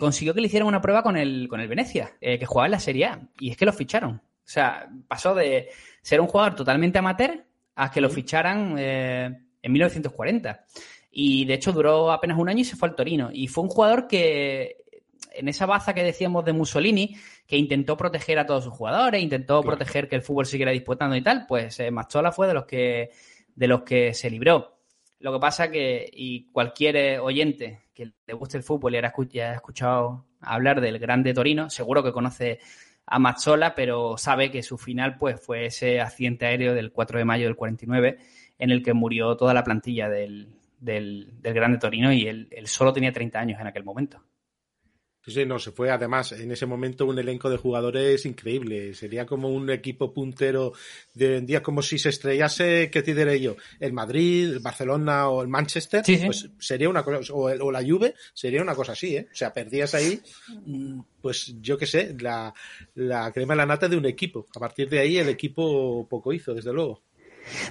[0.00, 2.80] consiguió que le hicieran una prueba con el, con el Venecia, que jugaba en la
[2.80, 4.14] Serie A, y es que lo ficharon.
[4.14, 5.68] O sea, pasó de
[6.02, 7.44] ser un jugador totalmente amateur
[7.76, 10.64] a que lo ficharan en 1940.
[11.12, 13.28] Y de hecho duró apenas un año y se fue al Torino.
[13.30, 14.78] Y fue un jugador que,
[15.34, 19.62] en esa baza que decíamos de Mussolini, que intentó proteger a todos sus jugadores, intentó
[19.62, 23.10] proteger que el fútbol siguiera disputando y tal, pues eh, Mastola fue de los que
[23.54, 24.78] de los que se libró.
[25.18, 30.24] Lo que pasa que, y cualquier oyente que le guste el fútbol y haya escuchado
[30.40, 32.58] hablar del grande Torino, seguro que conoce
[33.04, 37.24] a Mazzola, pero sabe que su final pues fue ese accidente aéreo del 4 de
[37.24, 38.18] mayo del 49
[38.58, 40.48] en el que murió toda la plantilla del,
[40.82, 44.22] del, del Grande Torino y él, solo tenía 30 años en aquel momento.
[45.24, 48.92] Sí, no, se fue además en ese momento un elenco de jugadores increíble.
[48.92, 50.72] Sería como un equipo puntero
[51.14, 53.54] de en día, como si se estrellase, ¿qué te diré yo?
[53.78, 56.02] El Madrid, el Barcelona o el Manchester.
[56.04, 59.28] Pues sería una cosa, o, o, la Juve, sería una cosa así, ¿eh?
[59.30, 60.20] O sea, perdías ahí,
[61.20, 62.52] pues yo qué sé, la,
[62.96, 64.48] la crema de la nata de un equipo.
[64.56, 67.00] A partir de ahí el equipo poco hizo, desde luego.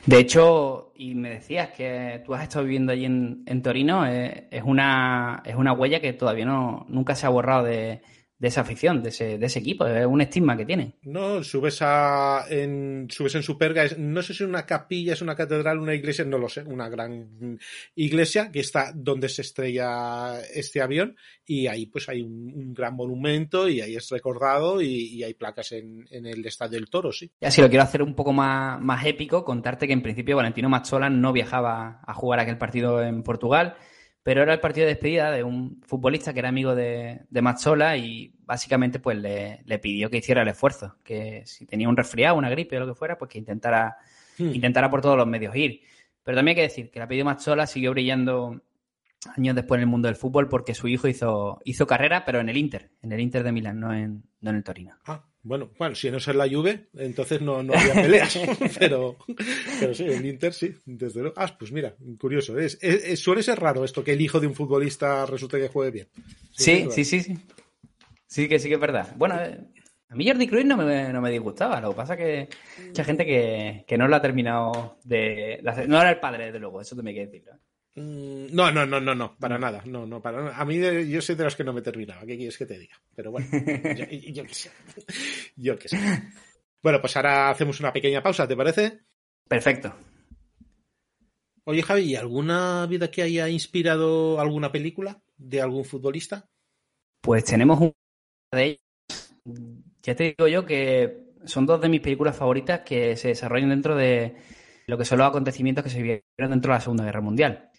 [0.05, 4.63] De hecho, y me decías que tú has estado viviendo allí en, Torino, eh, es,
[4.63, 8.01] una, es una huella que todavía no, nunca se ha borrado de,
[8.41, 9.85] de esa afición, de ese, de ese equipo.
[9.85, 10.95] Es un estigma que tiene.
[11.03, 15.35] No, subes a en, subes en Superga, no sé si es una capilla, es una
[15.35, 17.59] catedral, una iglesia, no lo sé, una gran
[17.93, 21.15] iglesia que está donde se estrella este avión
[21.45, 26.07] y ahí pues hay un, gran monumento y ahí es recordado y, hay placas en,
[26.09, 27.29] en, el Estadio del Toro, sí.
[27.39, 30.67] Ya si lo quiero hacer un poco más, más épico, contarte que en principio Valentino
[30.67, 33.75] Mazzola no viajaba a jugar aquel partido en Portugal
[34.23, 37.97] pero era el partido de despedida de un futbolista que era amigo de, de Mazzola
[37.97, 42.49] y básicamente pues le, pidió que hiciera el esfuerzo, que si tenía un resfriado, una
[42.49, 43.97] gripe o lo que fuera, pues que intentara,
[44.37, 44.53] hmm.
[44.53, 45.81] intentara por todos los medios ir.
[46.23, 48.61] Pero también hay que decir que el apellido Mazzola siguió brillando
[49.37, 52.49] años después en el mundo del fútbol porque su hijo hizo, hizo carrera, pero en
[52.49, 54.95] el Inter, en el Inter de Milán, no en, no en el Torino.
[55.05, 58.39] Ah, bueno, bueno, si no es la Juve, entonces no, no había peleas.
[58.79, 59.17] pero,
[59.79, 61.35] pero sí, el Inter sí, desde luego.
[61.37, 62.57] Ah, pues mira, curioso.
[62.59, 62.79] Es,
[63.19, 66.07] suele ser raro esto que el hijo de un futbolista resulte que juegue bien.
[66.51, 67.37] Sí, sí, sí, sí.
[68.27, 69.13] Sí, que sí que es verdad.
[69.17, 69.59] Bueno, eh,
[70.09, 71.81] a mí Jordi Cruyff no me, no me disgustaba.
[71.81, 75.99] Lo que pasa es que mucha gente que, que no lo ha terminado de, No
[75.99, 77.53] era el padre, desde luego, eso también hay que decirlo.
[77.95, 80.57] Mm, no, no, no, no, no, para nada, no, no, para nada.
[80.57, 80.79] A mí
[81.09, 82.95] yo soy de los que no me terminaba, ¿qué quieres que te diga?
[83.15, 83.47] Pero bueno,
[83.95, 84.71] yo, yo qué sé,
[85.55, 85.99] yo qué sé.
[86.81, 89.01] Bueno, pues ahora hacemos una pequeña pausa, ¿te parece?
[89.47, 89.93] Perfecto.
[91.65, 96.49] Oye, Javi, ¿alguna vida que haya inspirado alguna película de algún futbolista?
[97.21, 97.93] Pues tenemos un
[98.51, 99.37] de ellas.
[100.01, 103.95] Ya te digo yo que son dos de mis películas favoritas que se desarrollan dentro
[103.95, 104.35] de
[104.91, 107.69] lo que son los acontecimientos que se vieron dentro de la Segunda Guerra Mundial.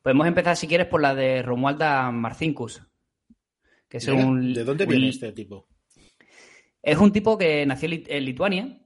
[0.00, 2.82] Podemos empezar, si quieres, por la de Romualda Marcinkus.
[3.90, 5.68] Que es un, ¿De dónde viene este tipo?
[6.82, 8.80] Es un tipo que nació en Lituania.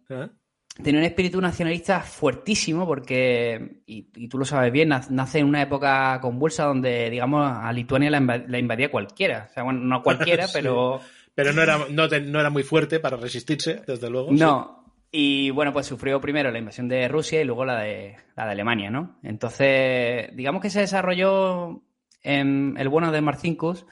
[0.83, 6.19] Tiene un espíritu nacionalista fuertísimo porque, y, tú lo sabes bien, nace en una época
[6.21, 9.47] convulsa donde, digamos, a Lituania la, invadía cualquiera.
[9.49, 11.01] O sea, bueno, no cualquiera, pero...
[11.37, 12.05] Pero no era, no,
[12.41, 14.33] era muy fuerte para resistirse, desde luego.
[14.33, 18.47] No, y bueno, pues sufrió primero la invasión de Rusia y luego la de, la
[18.47, 19.19] de Alemania, ¿no?
[19.23, 21.83] Entonces, digamos que se desarrolló
[22.23, 23.87] en el bueno de Marcinkus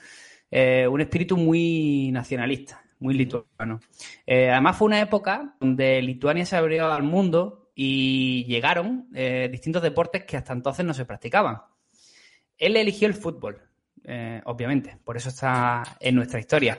[0.50, 3.80] eh, un espíritu muy nacionalista, muy lituano.
[4.26, 9.82] Eh, además fue una época donde Lituania se abrió al mundo y llegaron eh, distintos
[9.82, 11.62] deportes que hasta entonces no se practicaban.
[12.56, 13.60] Él eligió el fútbol,
[14.44, 16.78] obviamente, por eso está en nuestra historia.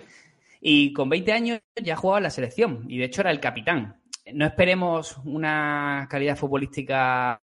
[0.62, 4.02] Y con 20 años ya jugaba en la selección y de hecho era el capitán
[4.34, 7.42] no esperemos una calidad futbolística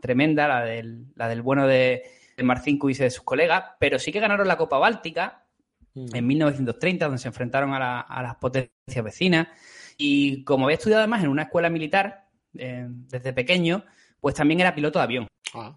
[0.00, 2.02] tremenda, la del, la del bueno de,
[2.36, 5.44] de y de sus colegas, pero sí que ganaron la Copa Báltica
[5.94, 6.14] mm.
[6.14, 9.48] en 1930, donde se enfrentaron a, las potencias vecinas.
[9.96, 12.26] Y como había estudiado además en una escuela militar
[12.58, 13.84] eh, desde pequeño,
[14.20, 15.28] pues también era piloto de avión.
[15.54, 15.76] Ah.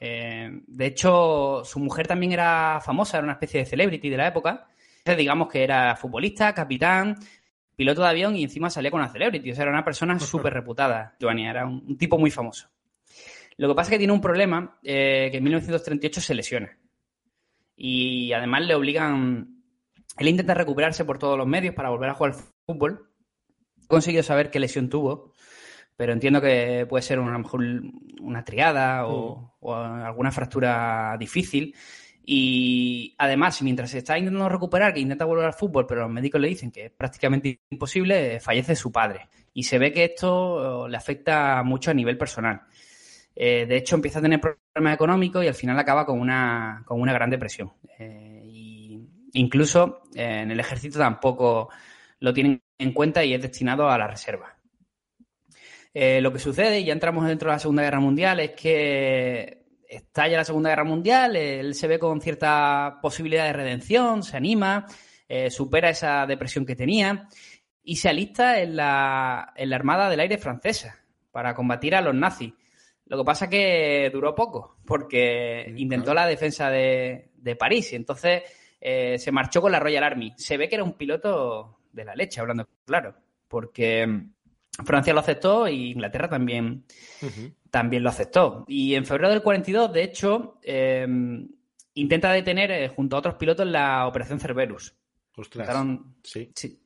[0.00, 4.28] Eh, de hecho, su mujer también era famosa, era una especie de celebrity de la
[4.28, 4.68] época.
[4.98, 7.16] Entonces, digamos que era futbolista, capitán,
[7.78, 9.52] piloto de avión y encima salía con una celebrity.
[9.52, 12.68] O sea, era una persona súper reputada, Giovanni, era un, tipo muy famoso.
[13.56, 16.76] Lo que pasa es que tiene un problema, eh, que en 1938 se lesiona.
[17.76, 19.62] Y además le obligan...
[20.18, 23.10] Él intenta recuperarse por todos los medios para volver a jugar al fútbol.
[23.86, 25.32] Consiguió saber qué lesión tuvo,
[25.96, 27.60] pero entiendo que puede ser una, a lo mejor
[28.20, 31.76] una triada o, o alguna fractura difícil.
[32.30, 36.38] Y además, mientras se está intentando recuperar, que intenta volver al fútbol, pero los médicos
[36.38, 39.30] le dicen que es prácticamente imposible, fallece su padre.
[39.54, 42.60] Y se ve que esto le afecta mucho a nivel personal.
[43.34, 47.00] Eh, de hecho, empieza a tener problemas económicos y al final acaba con una, con
[47.00, 47.72] una gran depresión.
[47.98, 49.00] Eh,
[49.32, 51.70] incluso eh, en el ejército tampoco
[52.20, 54.54] lo tienen en cuenta y es destinado a la reserva.
[55.94, 59.57] lo que sucede, y ya entramos dentro de la Segunda Guerra Mundial, es que
[59.88, 64.86] estalla la Segunda Guerra Mundial, él se ve con cierta posibilidad de redención, se anima,
[65.28, 67.28] eh, supera esa depresión que tenía
[67.82, 72.14] y se alista en la, en la Armada del Aire francesa para combatir a los
[72.14, 72.52] nazis.
[73.06, 77.96] Lo que pasa es que duró poco, porque intentó la defensa de, de París y
[77.96, 78.42] entonces
[78.80, 80.34] eh, se marchó con la Royal Army.
[80.36, 83.14] Se ve que era un piloto de la leche, hablando claro,
[83.48, 84.06] porque
[84.84, 86.84] Francia lo aceptó e Inglaterra también,
[87.70, 88.64] también lo aceptó.
[88.68, 91.48] Y en febrero del 42, de hecho, em,
[91.94, 94.94] intenta detener eh, junto a otros pilotos la Operación Cerberus.
[95.36, 95.86] Ostras.
[96.22, 96.50] sí.
[96.54, 96.80] sí.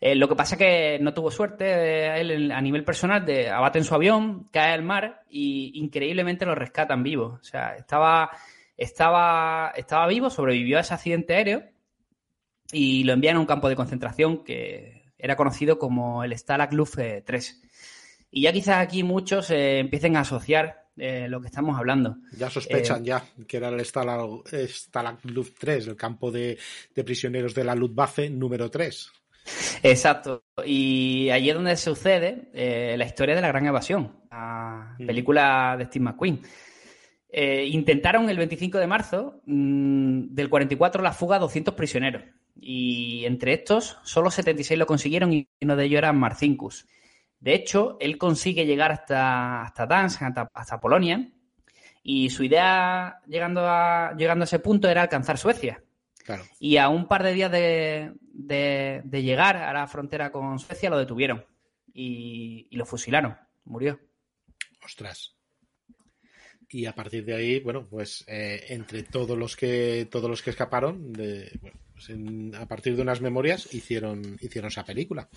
[0.00, 3.50] Eh, lo que pasa es que no tuvo suerte eh, él a nivel personal de
[3.50, 7.38] abaten su avión, cae al mar y increíblemente lo rescatan vivo.
[7.40, 8.30] O sea, estaba,
[8.76, 11.64] estaba, estaba vivo, sobrevivió a ese accidente aéreo
[12.72, 16.98] y lo envían a un campo de concentración que era conocido como el Stalag Luft
[17.24, 17.62] 3.
[18.30, 22.16] Y ya quizás aquí muchos eh, empiecen a asociar eh, lo que estamos hablando.
[22.36, 26.56] Ya sospechan eh, ya que era el Stalag, Luft 3, el campo de,
[26.94, 29.12] prisioneros de la Luftwaffe número 3.
[29.82, 30.44] Exacto.
[30.64, 32.50] Y allí es donde sucede
[32.96, 35.06] la historia de la gran evasión, la mm.
[35.06, 36.40] película de Steve McQueen.
[37.32, 42.22] intentaron el 25 de marzo mm, del 44 la fuga a 200 prisioneros.
[42.60, 46.86] Y entre estos, solo 76 lo consiguieron y uno de ellos era Marcinkus.
[47.40, 50.22] De hecho, él consigue llegar hasta, hasta Dansk,
[50.52, 51.32] hasta, Polonia,
[52.02, 55.82] y su idea, llegando a, llegando a ese punto, era alcanzar Suecia.
[56.60, 60.98] Y a un par de días de, de, llegar a la frontera con Suecia, lo
[60.98, 61.44] detuvieron
[61.92, 63.36] y, y lo fusilaron.
[63.64, 63.98] Murió.
[64.84, 65.36] Ostras.
[66.68, 70.50] y a partir de ahí, bueno, pues eh, entre todos los que todos los que
[70.50, 75.28] escaparon, de, bueno, pues a partir de unas memorias hicieron hicieron esa película.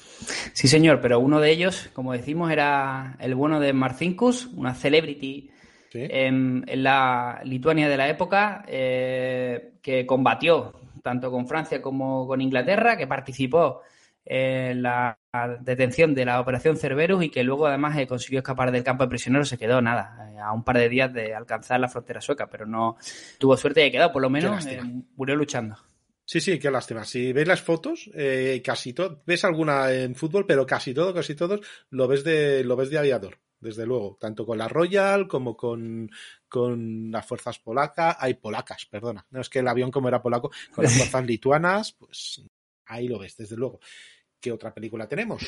[0.53, 5.49] Sí, señor, pero uno de ellos, como decimos, era el bueno de Marcinkus, una celebrity
[5.93, 12.97] en, la Lituania de la época, eh, que combatió tanto con Francia como con Inglaterra,
[12.97, 13.81] que participó
[14.25, 15.17] en la
[15.59, 19.09] detención de la operación Cerberus y que luego además eh, consiguió escapar del campo de
[19.09, 22.47] prisioneros, se quedó nada, eh, a un par de días de alcanzar la frontera sueca,
[22.47, 22.95] pero no
[23.37, 24.65] tuvo suerte y quedó, por lo menos
[25.17, 25.77] murió luchando.
[26.25, 27.03] Sí, sí, qué lástima.
[27.03, 28.09] Si ves las fotos,
[28.63, 31.59] casi todo, ves alguna en fútbol, pero casi todo, casi todos,
[31.89, 36.11] lo ves de, lo ves de aviador desde luego, tanto con la Royal como con,
[36.47, 40.51] con las fuerzas polacas, hay polacas, perdona, no es que el avión como era polaco,
[40.75, 42.43] con las fuerzas lituanas, pues
[42.85, 43.79] ahí lo ves, desde luego.
[44.39, 45.47] ¿Qué otra película tenemos?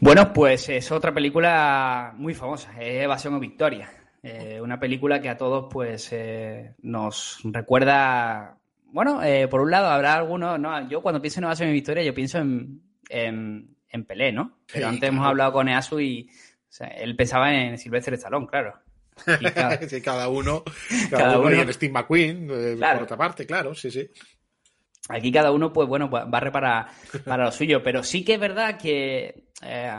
[0.00, 3.90] Bueno, pues es otra película muy famosa, Evasión o Victoria.
[4.22, 8.58] Eh, una película que a todos pues eh, nos recuerda,
[8.96, 12.02] bueno, eh, por un lado habrá algunos, no, yo cuando pienso en Evasión o Victoria
[12.02, 12.80] yo pienso en,
[13.10, 14.60] en, Pelé, ¿no?
[14.72, 16.30] Pero antes hemos hablado con Easu y
[16.96, 18.74] él pensaba en Sylvester Stallone, claro.
[19.54, 19.86] Cada...
[19.86, 20.64] sí, cada uno,
[21.10, 24.08] cada, uno, y en Steve McQueen, eh, por otra parte, claro, sí, sí.
[25.10, 26.88] Aquí cada uno, pues bueno, barre para,
[27.26, 29.92] para lo suyo, pero sí que es verdad que eh,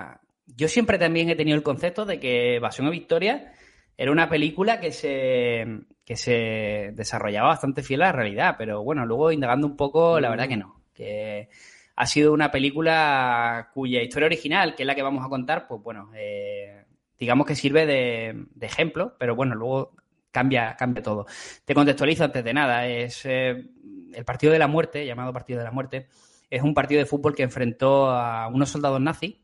[0.48, 3.54] yo siempre también he tenido el concepto de que Pasión o Victoria
[3.96, 5.68] era una película que se,
[6.08, 10.30] que se desarrollaba bastante fiel a la realidad, pero bueno, luego indagando un poco, la
[10.30, 10.82] verdad que no.
[10.94, 11.50] Que
[11.98, 15.84] ha sido una película cuya historia original, que es la que vamos a contar, pues
[15.84, 16.86] bueno, eh,
[17.20, 19.96] digamos que sirve de, ejemplo, pero bueno, luego
[20.32, 21.26] cambia, cambia todo.
[21.66, 23.66] Te contextualizo antes de nada, es eh,
[24.14, 26.08] el Partido de la Muerte, llamado Partido de la Muerte,
[26.50, 29.36] es un partido de fútbol que enfrentó a unos soldados nazis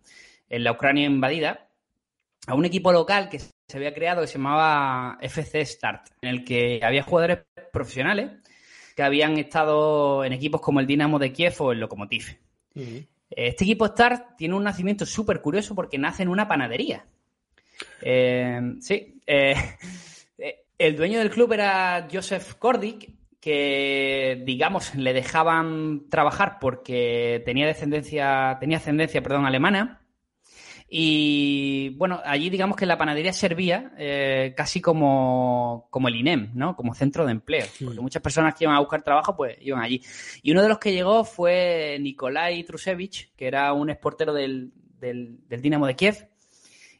[0.48, 1.68] en la Ucrania invadida,
[2.48, 6.44] a un equipo local que se había creado que se llamaba FC Start, en el
[6.44, 7.40] que había jugadores
[7.72, 8.32] profesionales
[8.96, 12.38] que habían estado en equipos como el Dinamo de Kiev o el Lokomotiv.
[13.30, 17.06] Este equipo Star tiene un nacimiento súper curioso porque nace en una panadería.
[18.02, 19.56] Eh, sí, eh,
[20.38, 27.66] eh, el dueño del club era Joseph Kordik, que digamos le dejaban trabajar porque tenía
[27.66, 30.03] descendencia, tenía ascendencia, perdón, alemana
[30.96, 36.76] y bueno, allí digamos que la panadería servía eh, casi como, como, el INEM, ¿no?
[36.76, 37.66] Como centro de empleo.
[37.84, 40.04] Porque muchas personas que iban a buscar trabajo, pues iban allí.
[40.44, 45.40] Y uno de los que llegó fue Nikolai Trusevich, que era un exportero del, del,
[45.50, 46.28] Dinamo de Kiev.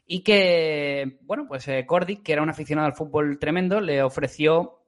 [0.08, 1.86] Y que, bueno, pues eh,
[2.24, 4.80] que era un aficionado al fútbol tremendo, le ofreció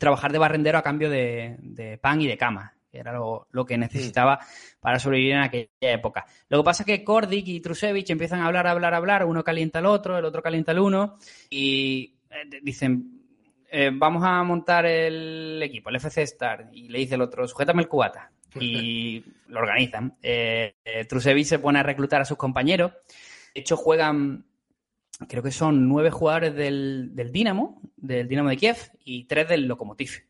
[0.00, 3.78] trabajar de barrendero a cambio de, de pan y de cama que era lo, que
[3.78, 4.38] necesitaba
[4.78, 6.26] para sobrevivir en aquella época.
[6.50, 9.24] Lo que pasa es que Kordik y Trusevich empiezan a hablar, a hablar, a hablar,
[9.24, 11.16] uno calienta al otro, el otro calienta al uno,
[11.48, 13.22] y eh, dicen,
[13.70, 17.82] eh, vamos a montar el equipo, el FC Star, y le dice el otro, sujétame
[17.82, 18.30] el cubata,
[18.60, 20.18] y lo organizan.
[20.22, 20.74] Eh,
[21.08, 22.92] Trusevich se pone a reclutar a sus compañeros,
[23.54, 24.44] de hecho juegan
[25.28, 29.66] creo que son nueve jugadores del, del Dinamo, del Dinamo de Kiev, y tres del
[29.66, 30.24] Lokomotiv.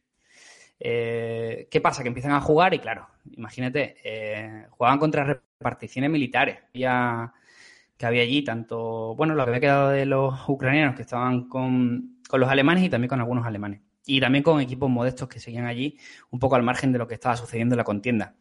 [0.84, 2.02] Eh, ¿Qué pasa?
[2.02, 3.06] Que empiezan a jugar y claro,
[3.36, 9.90] imagínate, eh, jugaban contra reparticiones militares que había allí, tanto, bueno, lo que había quedado
[9.90, 13.80] de los ucranianos que estaban con, los alemanes y también con algunos alemanes.
[14.06, 15.96] Y también con equipos modestos que seguían allí,
[16.30, 18.34] un poco al margen de lo que estaba sucediendo en la contienda.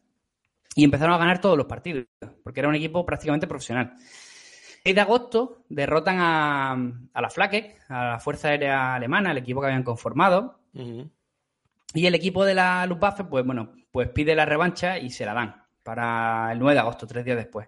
[0.73, 2.07] Y empezaron a ganar todos los partidos,
[2.43, 3.93] porque era un equipo prácticamente profesional.
[3.97, 9.61] El 6 de agosto derrotan a, la Flak, a la Fuerza Aérea Alemana, el equipo
[9.61, 10.59] que habían conformado.
[11.93, 15.33] Y el equipo de la Luftwaffe, pues bueno, pues pide la revancha y se la
[15.33, 17.67] dan para el 9 de agosto, tres días después.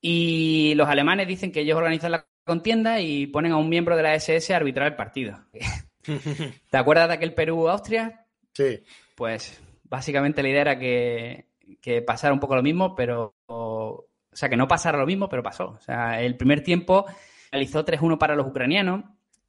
[0.00, 4.02] Y los alemanes dicen que ellos organizan la contienda y ponen a un miembro de
[4.02, 5.38] la SS a arbitrar el partido.
[6.70, 8.26] ¿Te acuerdas de aquel Perú-Austria?
[8.52, 8.82] Sí.
[9.14, 11.48] Pues básicamente la idea era que,
[11.80, 13.34] que pasara un poco lo mismo, pero.
[13.46, 15.70] O sea, que no pasara lo mismo, pero pasó.
[15.70, 17.06] O sea, el primer tiempo
[17.50, 19.04] realizó 3-1 para los ucranianos.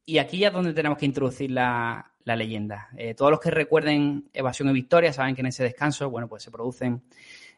[0.06, 2.90] Y aquí ya es donde tenemos que introducir la, la leyenda.
[2.98, 6.44] Eh, todos los que recuerden Evasión y Victoria saben que en ese descanso, bueno, pues
[6.44, 7.02] se producen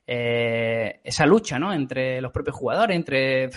[0.06, 1.74] eh, esa lucha, ¿no?
[1.74, 3.50] Entre los propios jugadores, entre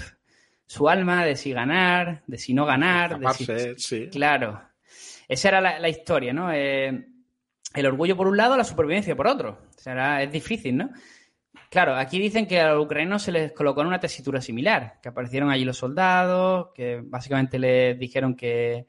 [0.67, 4.09] su alma, de si ganar, de si no ganar, de si...
[4.09, 4.61] Claro.
[5.29, 6.53] Esa era la, historia, ¿no?
[6.53, 7.07] Eh,
[7.75, 9.59] el orgullo por un lado, la supervivencia por otro.
[9.77, 10.91] O sea, es difícil, ¿no?
[11.71, 15.09] Claro, aquí dicen que a los ucranianos se les colocó en una tesitura similar, que
[15.09, 18.87] aparecieron allí los soldados, que básicamente les dijeron que,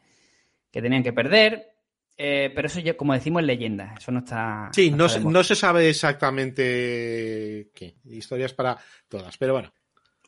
[0.70, 1.75] que tenían que perder,
[2.18, 3.94] eh, pero eso ya, como decimos, es leyenda.
[3.98, 4.70] Eso no está.
[4.72, 7.96] Sí, no, se sabe exactamente qué.
[8.06, 9.38] Historias para todas.
[9.38, 9.74] Pero bueno.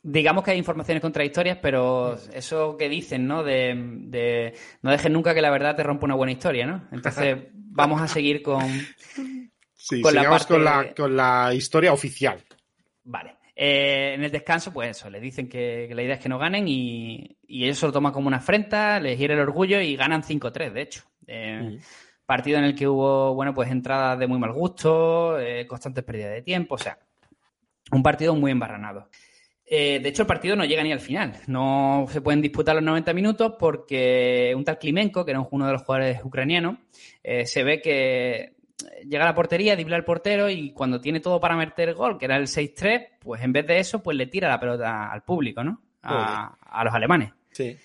[0.02, 3.42] digamos que hay informaciones contradictorias, pero eso que dicen, ¿no?
[3.42, 6.88] De, no dejes nunca que la verdad te rompa una buena historia, ¿no?
[6.92, 8.64] Entonces vamos a seguir con...
[9.80, 12.42] Sí, con la con, la, con la historia oficial.
[13.04, 13.38] Vale.
[13.60, 16.68] Eh, en el descanso, pues eso, le dicen que, la idea es que no ganen
[16.68, 20.72] y, ellos se lo toman como una afrenta, les hiere el orgullo y ganan 5-3,
[20.72, 21.02] de hecho.
[21.28, 21.78] Eh,
[22.26, 26.32] partido en el que hubo, bueno, pues entradas de muy mal gusto, eh, constantes pérdidas
[26.32, 26.98] de tiempo, o sea,
[27.92, 29.08] un partido muy embarranado.
[29.70, 31.34] Eh, de hecho, el partido no llega ni al final.
[31.46, 35.72] No se pueden disputar los 90 minutos porque un tal Klimenko, que era uno de
[35.72, 36.78] los jugadores ucranianos,
[37.22, 38.56] eh, se ve que
[39.06, 42.24] llega a la portería, dibla al portero y cuando tiene todo para meter gol, que
[42.24, 45.62] era el 6-3, pues en vez de eso, pues le tira la pelota al público,
[45.62, 45.82] ¿no?
[46.02, 47.32] A, los alemanes.
[47.52, 47.76] Sí.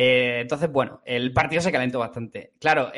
[0.00, 2.52] Eh, entonces, bueno, el partido se calentó bastante.
[2.60, 2.92] Claro,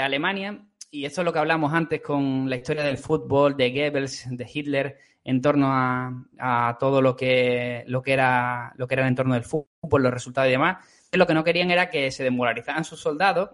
[0.00, 4.28] Alemania, y esto es lo que hablamos antes con la historia del fútbol, de Goebbels,
[4.30, 9.08] de Hitler, en torno a, todo lo que, lo, que era, lo que era el
[9.08, 10.84] entorno del fútbol, los resultados y demás.
[11.10, 13.50] Lo que no querían era que se desmoralizaran sus soldados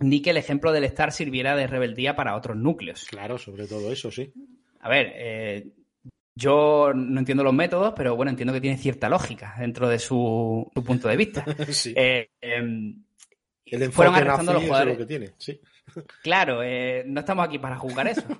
[0.00, 3.04] ni que el ejemplo del estar sirviera de rebeldía para otros núcleos.
[3.04, 4.32] Claro, sobre todo eso, sí.
[4.80, 5.72] A ver, eh,
[6.38, 10.70] yo no entiendo los métodos, pero bueno, entiendo que tiene cierta lógica dentro de su,
[10.84, 11.44] punto de vista.
[11.70, 11.92] sí.
[11.96, 13.02] Eh, em,
[13.66, 14.94] el fueron arrestando los jugadores.
[14.94, 15.60] lo que tiene, sí.
[16.22, 18.22] Claro, eh, no estamos aquí para juzgar eso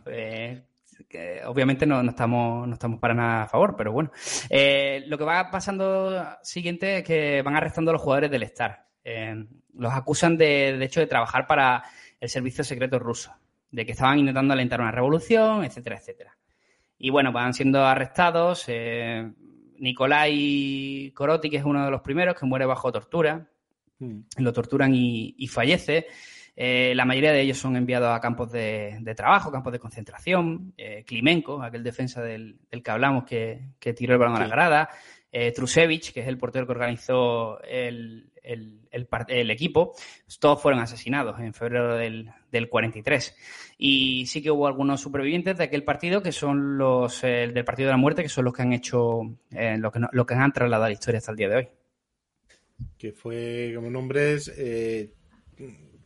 [1.46, 4.10] obviamente no, estamos, no estamos para nada a favor, pero bueno.
[4.50, 8.86] Eh, lo que va pasando siguiente es que van arrestando a los jugadores del Star.
[9.04, 11.84] Eh, los acusan de, hecho de trabajar para
[12.20, 13.32] el servicio secreto ruso,
[13.70, 16.36] de que estaban intentando alentar una revolución, etcétera, etcétera.
[16.98, 18.64] Y bueno, van siendo arrestados.
[18.68, 19.30] Eh,
[19.78, 23.48] Nikolai Koroti, que es uno de los primeros, que muere bajo tortura.
[23.98, 24.20] Mm.
[24.38, 26.06] Lo torturan y fallece.
[26.60, 30.74] Eh, la mayoría de ellos son enviados a campos de, trabajo, campos de concentración.
[30.76, 34.90] Eh, Klimenko, aquel defensa del, que hablamos que, tiró el balón a la grada.
[35.30, 38.32] Eh, Trusevich, que es el portero que organizó el,
[39.50, 39.94] equipo,
[40.40, 42.30] todos fueron asesinados en febrero del,
[42.68, 43.36] 43.
[43.78, 47.92] Y sí que hubo algunos supervivientes de aquel partido que son los del partido de
[47.92, 50.94] la muerte, que son los que han hecho, lo, que que han trasladado a la
[50.94, 51.68] historia hasta el día de hoy.
[52.96, 54.52] Que fue como nombres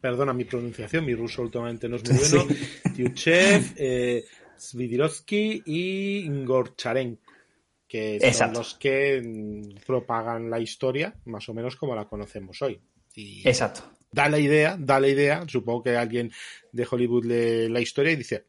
[0.03, 2.55] perdona mi pronunciación, mi ruso últimamente no es muy bueno,
[2.95, 4.25] Tiuchev, eh,
[4.59, 7.22] Svidirovsky y Gorcharenko,
[7.93, 12.81] que son los que mm, propagan la historia más o menos como la conocemos hoy.
[13.15, 13.83] Exacto.
[14.11, 16.33] Da la idea, da la idea, supongo que alguien
[16.73, 18.47] de Hollywood lee la historia y dice,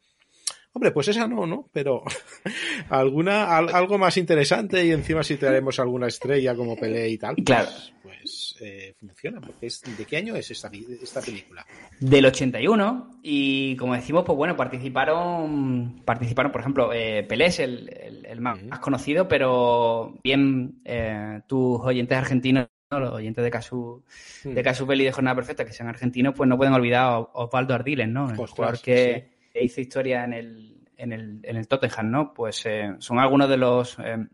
[0.76, 1.70] Hombre, pues esa no, ¿no?
[1.72, 2.04] Pero
[2.90, 7.36] alguna, algo más interesante y encima si traemos alguna estrella como Pelé y tal.
[7.36, 7.70] Claro.
[8.02, 9.40] Pues, pues eh, funciona.
[9.40, 9.68] Porque
[9.98, 10.72] ¿De qué año es esta,
[11.02, 11.66] esta película?
[12.00, 13.20] Del 81.
[13.22, 18.60] Y como decimos, pues bueno, participaron, participaron por ejemplo, eh, Pelé es el, el, más,
[18.80, 22.68] conocido, pero bien eh, tus oyentes argentinos
[23.00, 24.04] los oyentes de Casu,
[24.44, 27.74] de Casu Peli de Jornada Perfecta, que sean argentinos, pues no pueden olvidar a Osvaldo
[27.74, 28.30] Ardiles, ¿no?
[28.30, 32.34] El jugador que, hizo historia en el, en el, en el Tottenham, ¿no?
[32.34, 34.26] Pues eh, son algunos de los eh,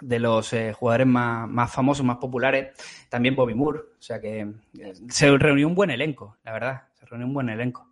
[0.00, 2.76] de los eh, jugadores más, más, famosos, más populares.
[3.08, 3.80] También Bobby Moore.
[3.98, 4.46] O sea que
[5.08, 6.82] se reunió un buen elenco, la verdad.
[6.94, 7.88] Se reunió un buen elenco.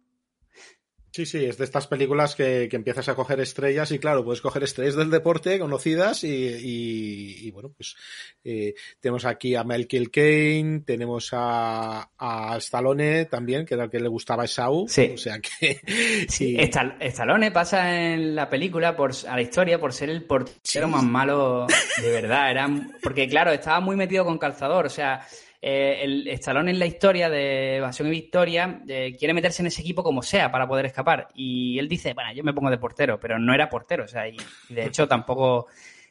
[1.15, 4.65] Sí, sí, es de estas películas que, empiezas a coger estrellas y claro, puedes coger
[4.65, 7.95] estrellas del deporte conocidas y, bueno, pues
[8.43, 14.01] eh, tenemos aquí a Mel Kilkane, tenemos a, a Stallone también, que era el que
[14.01, 14.89] le gustaba a Saúl.
[14.89, 15.12] Sí.
[15.15, 15.81] O sea que...
[16.29, 21.05] Sí, Stallone pasa en la película por, a la historia por ser el portero más
[21.05, 21.69] malo
[22.03, 22.51] de verdad.
[22.51, 22.69] Era,
[23.01, 25.25] porque claro, estaba muy metido con calzador, o sea
[25.67, 29.81] eh, el Stallone en la historia de Evasión y Victoria eh, quiere meterse en ese
[29.81, 31.29] equipo como sea para poder escapar.
[31.35, 34.05] Y él dice, bueno, yo me pongo de portero, pero no era portero.
[34.05, 34.37] O sea, y,
[34.69, 35.69] de hecho tampoco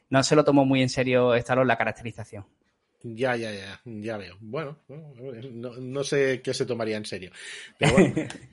[0.10, 2.47] no se lo tomó muy en serio Stallone la caracterización.
[3.04, 4.38] Ya, ya, ya, ya veo.
[4.39, 7.30] Bueno, no, no sé qué se tomaría en serio.
[7.78, 8.16] Pero bueno.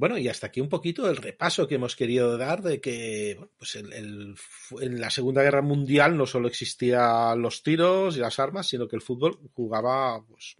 [0.00, 3.76] Bueno, y hasta aquí un poquito el repaso que hemos querido dar de que pues
[3.76, 4.34] en
[4.98, 9.02] la Segunda Guerra Mundial no solo existían los tiros y las armas, sino que el
[9.02, 10.56] fútbol jugaba pues,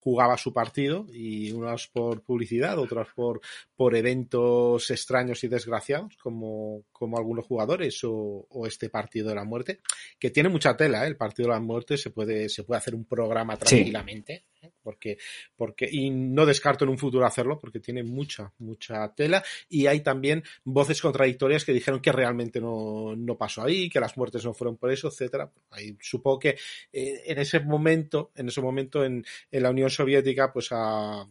[0.00, 3.40] jugaba su partido y unas por publicidad, otras por,
[3.76, 9.82] por eventos extraños y desgraciados, como, como algunos jugadores o, este partido de la muerte,
[10.18, 11.08] que tiene mucha tela, ¿eh?
[11.08, 14.46] el partido de la muerte se puede, se puede hacer un programa tranquilamente.
[14.82, 15.18] Porque,
[15.56, 20.00] porque, y no descarto en un futuro hacerlo, porque tiene mucha, mucha tela, y hay
[20.00, 24.54] también voces contradictorias que dijeron que realmente no, no pasó ahí, que las muertes no
[24.54, 25.50] fueron por eso, etcétera.
[25.70, 26.56] Ahí, supongo que
[26.92, 31.26] eh, en ese momento, en ese momento en, en la Unión Soviética, pues a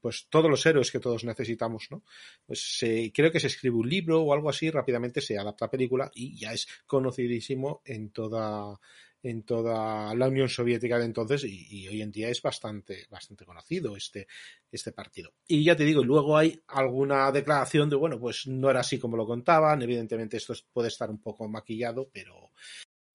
[0.00, 2.02] pues todos los héroes que todos necesitamos, ¿no?
[2.44, 2.84] Pues
[3.14, 6.36] creo que se escribe un libro o algo así, rápidamente se adapta a película y
[6.36, 8.78] ya es conocidísimo en toda
[9.22, 13.96] en toda la Unión Soviética de entonces y, hoy en día es bastante, bastante conocido
[13.96, 14.26] este,
[14.70, 15.32] este partido.
[15.46, 19.16] Y ya te digo, luego hay alguna declaración de, bueno, pues no era así como
[19.16, 22.52] lo contaban, evidentemente esto puede estar un poco maquillado, pero,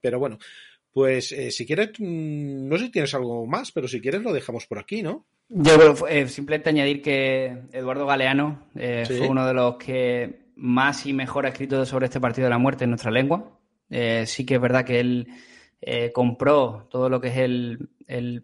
[0.02, 0.38] pero bueno,
[0.92, 4.34] pues eh, si quieres, mm, no sé si tienes algo más, pero si quieres lo
[4.34, 5.26] dejamos por aquí, ¿no?
[5.50, 11.06] Yo creo, eh, simplemente añadir que Eduardo Galeano eh, fue uno de los que más
[11.06, 13.60] y mejor ha escrito sobre este partido de la muerte en nuestra lengua.
[14.26, 15.28] sí que es verdad que él
[15.86, 18.44] eh, compró todo lo que es el, el,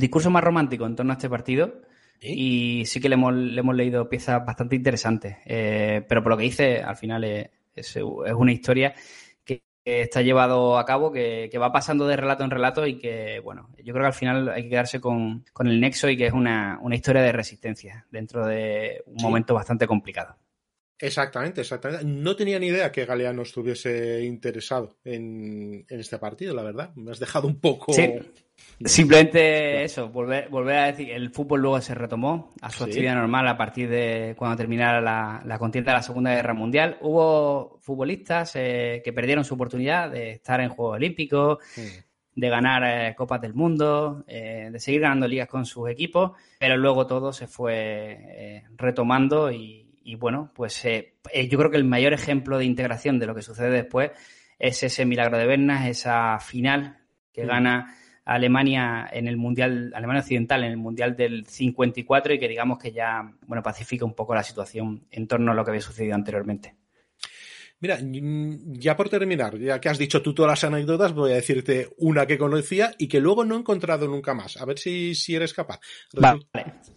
[0.00, 1.82] discurso más romántico en torno a este partido.
[2.20, 5.36] Y sí que le hemos, le hemos leído piezas bastante interesantes.
[5.44, 8.94] Eh, pero por lo que dice, al final es, es, una historia
[9.44, 13.70] que está llevado a cabo, que, va pasando de relato en relato y que, bueno,
[13.78, 16.78] yo creo que al final hay que quedarse con, el nexo y que es una,
[16.92, 20.36] historia de resistencia dentro de un momento bastante complicado.
[21.02, 22.04] Exactamente, exactamente.
[22.04, 26.94] No tenía ni idea que Galeano estuviese interesado en, este partido, la verdad.
[26.94, 27.92] Me has dejado un poco.
[27.92, 28.08] Sí.
[28.84, 33.48] Simplemente eso, volver, volver a decir, el fútbol luego se retomó a su actividad normal
[33.48, 36.98] a partir de cuando terminara la, la, contienda de la Segunda Guerra Mundial.
[37.00, 41.58] Hubo futbolistas eh, que perdieron su oportunidad de estar en Juegos Olímpicos,
[42.32, 46.30] de ganar eh, Copas del Mundo, eh, de seguir ganando ligas con sus equipos,
[46.60, 51.76] pero luego todo se fue retomando y, y bueno, pues eh, eh, yo creo que
[51.76, 54.10] el mayor ejemplo de integración de lo que sucede después
[54.58, 56.98] es ese milagro de Bernas, esa final
[57.32, 57.46] que mm.
[57.46, 62.78] gana Alemania en el Mundial, Alemania Occidental en el Mundial del 54 y que digamos
[62.78, 66.14] que ya, bueno, pacifica un poco la situación en torno a lo que había sucedido
[66.14, 66.76] anteriormente.
[67.82, 71.88] Mira, ya por terminar, ya que has dicho tú todas las anécdotas, voy a decirte
[71.96, 74.56] una que conocía y que luego no he encontrado nunca más.
[74.56, 75.80] A ver si, si eres capaz.
[76.12, 76.46] Vale.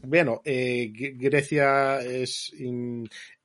[0.04, 2.54] Bueno, eh, Grecia es,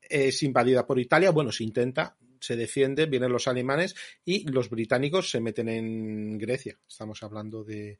[0.03, 1.31] es invadida por Italia.
[1.31, 6.79] Bueno, se intenta, se defiende, vienen los alemanes y los británicos se meten en Grecia.
[6.87, 7.99] Estamos hablando de,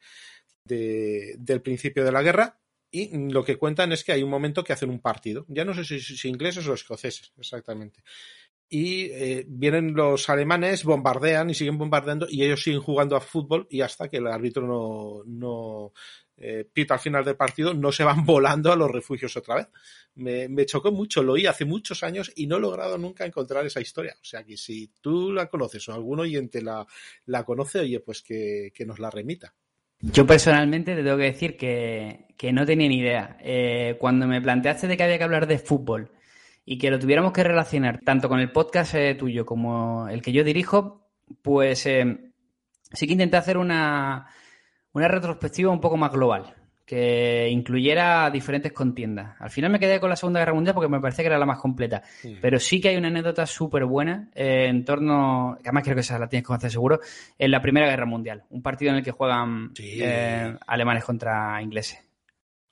[0.65, 2.61] de, del principio de la guerra.
[2.91, 5.47] Y lo que cuentan es que hay un momento que hacen un partido.
[5.49, 8.03] Ya no sé si, si ingleses o escoceses, exactamente
[8.73, 13.67] y eh, vienen los alemanes, bombardean y siguen bombardeando y ellos siguen jugando a fútbol
[13.69, 15.93] y hasta que el árbitro no,
[16.37, 19.67] eh, pita al final del partido, no se van volando a los refugios otra vez.
[20.15, 23.81] Me, chocó mucho, lo oí hace muchos años y no he logrado nunca encontrar esa
[23.81, 24.15] historia.
[24.21, 26.87] O sea que si tú la conoces o algún oyente la,
[27.27, 29.53] la conoce, oye, pues que, nos la remita.
[30.01, 33.37] Yo personalmente te tengo que decir que, que no tenía ni idea.
[33.41, 36.13] Eh, cuando me planteaste de que había que hablar de fútbol
[36.65, 40.33] y que lo tuviéramos que relacionar tanto con el podcast eh, tuyo como el que
[40.33, 41.09] yo dirijo,
[41.43, 42.33] pues eh,
[42.93, 44.27] sí que intenté hacer una,
[44.93, 46.55] una retrospectiva un poco más global,
[46.85, 49.41] que incluyera diferentes contiendas.
[49.41, 51.47] Al final me quedé con la Segunda Guerra Mundial porque me parece que era la
[51.47, 52.03] más completa,
[52.41, 56.01] pero sí que hay una anécdota súper buena eh, en torno, que además creo que
[56.03, 57.01] esa la tienes que conocer seguro,
[57.39, 59.73] en la Primera Guerra Mundial, un partido en el que juegan
[60.67, 62.10] alemanes contra ingleses.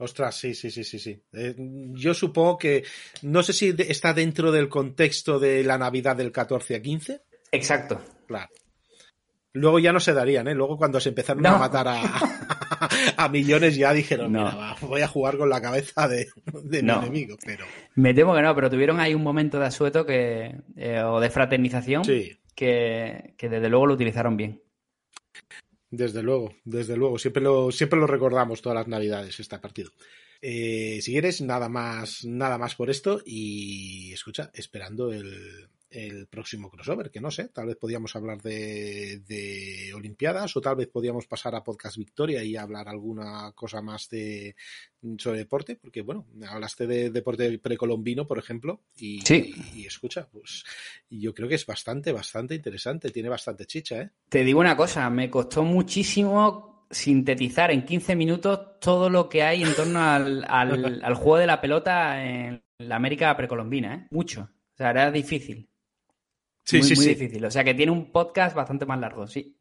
[0.01, 1.21] Ostras, sí, sí, sí, sí, sí.
[1.33, 2.85] Eh, yo supongo que
[3.23, 7.21] no sé si está dentro del contexto de la Navidad del 14 a 15.
[7.51, 8.01] Exacto.
[8.29, 8.49] Claro.
[9.55, 10.55] Luego ya no se darían, ¿eh?
[10.55, 12.01] Luego cuando se empezaron a matar a,
[13.17, 14.77] a, millones ya dijeron, no.
[14.83, 16.29] voy a jugar con la cabeza de,
[16.63, 17.67] mi enemigo, pero...
[17.97, 21.31] Me temo que no, pero tuvieron ahí un momento de asueto que, eh, o de
[21.31, 22.03] fraternización
[22.55, 24.63] que, que desde luego lo utilizaron bien.
[25.91, 27.19] Desde luego, desde luego.
[27.19, 29.93] Siempre lo, siempre lo recordamos todas las navidades, este partido.
[30.41, 33.23] Eh, si quieres, nada más, nada más por esto.
[33.25, 39.21] Y escucha, esperando el, el próximo crossover, que no sé, tal vez podíamos hablar de,
[39.27, 44.09] de, Olimpiadas o tal vez podíamos pasar a Podcast Victoria y hablar alguna cosa más
[44.11, 44.55] de
[45.17, 49.23] sobre deporte, porque bueno, hablaste de deporte precolombino, por ejemplo, y,
[49.75, 50.65] y, escucha, pues
[51.09, 54.11] yo creo que es bastante, bastante interesante, tiene bastante chicha, ¿eh?
[54.29, 59.63] Te digo una cosa, me costó muchísimo sintetizar en 15 minutos todo lo que hay
[59.63, 64.07] en torno al, al, al juego de la pelota en la América precolombina, ¿eh?
[64.11, 64.43] Mucho.
[64.43, 65.68] O sea, era difícil.
[66.69, 67.43] Sí, muy, sí, muy difícil.
[67.47, 69.57] O sea que tiene un podcast bastante más largo, sí.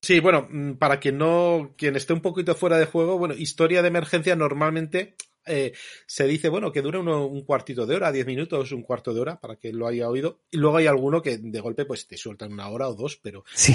[0.00, 3.82] Sí, bueno, mm, para quien no, quien esté un poquito fuera de juego, bueno, historia
[3.82, 5.72] de emergencia normalmente eh,
[6.06, 9.40] se dice, bueno, que dura un cuartito de hora, diez minutos, un cuarto de hora,
[9.40, 10.42] para que lo haya oído.
[10.52, 13.44] Y luego hay alguno que de golpe pues te sueltan una hora o dos, pero...
[13.52, 13.74] Sí.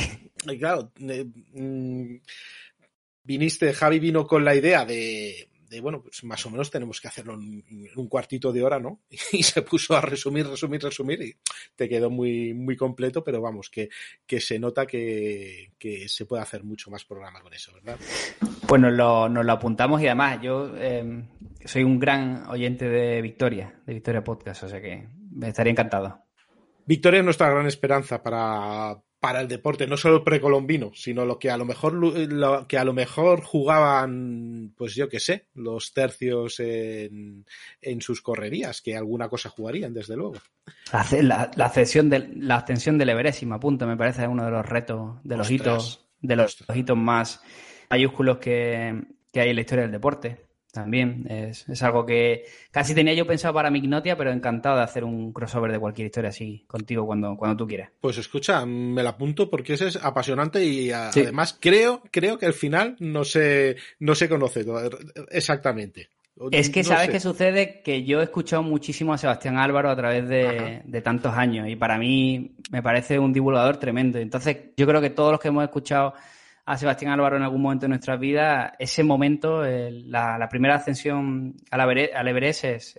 [0.49, 2.15] Y claro, eh, mm,
[3.22, 7.07] viniste, Javi vino con la idea de, de, bueno, pues más o menos tenemos que
[7.07, 7.64] hacerlo en,
[7.95, 9.02] un cuartito de hora, ¿no?
[9.31, 11.38] Y se puso a resumir, resumir, resumir y
[11.76, 13.89] te quedó muy, muy completo, pero vamos, que,
[14.26, 17.98] que se nota que, que se puede hacer mucho más programa con eso, ¿verdad?
[18.68, 21.23] Pues nos lo, nos lo apuntamos y además yo eh,
[21.65, 26.23] soy un gran oyente de Victoria, de Victoria Podcast, o sea que me estaría encantado.
[26.85, 31.49] Victoria es nuestra gran esperanza para, para el deporte, no solo precolombino, sino lo que
[31.49, 36.60] a lo mejor lo que a lo mejor jugaban, pues yo qué sé, los tercios
[36.60, 37.45] en,
[37.81, 40.35] en, sus correrías, que alguna cosa jugarían, desde luego.
[40.91, 44.52] La, la, ascensión de, la ascensión del Everest, y me apunto, me parece uno de
[44.52, 47.41] los retos, de los hitos, de los, hitos más
[47.89, 50.47] mayúsculos que, que hay en la historia del deporte
[50.78, 51.26] también.
[51.30, 55.34] Es, es, algo que casi tenía yo pensado para Mignotia, pero encantado de hacer un
[55.34, 57.90] crossover de cualquier historia así contigo cuando, cuando tú quieras.
[57.99, 62.54] Pues escucha, me la apunto porque ese es apasionante y además creo, creo que al
[62.54, 64.66] final no se, no se conoce
[65.32, 66.10] exactamente.
[66.52, 70.30] Es que sabes qué sucede que yo he escuchado muchísimo a Sebastián Álvaro a través
[70.30, 74.20] de, de, tantos años y para mí me parece un divulgador tremendo.
[74.20, 76.14] Entonces yo creo que todos los que hemos escuchado
[76.68, 82.27] a Sebastián Álvaro en algún momento de nuestra vida, ese momento, la, primera ascensión al
[82.27, 82.98] Everest es,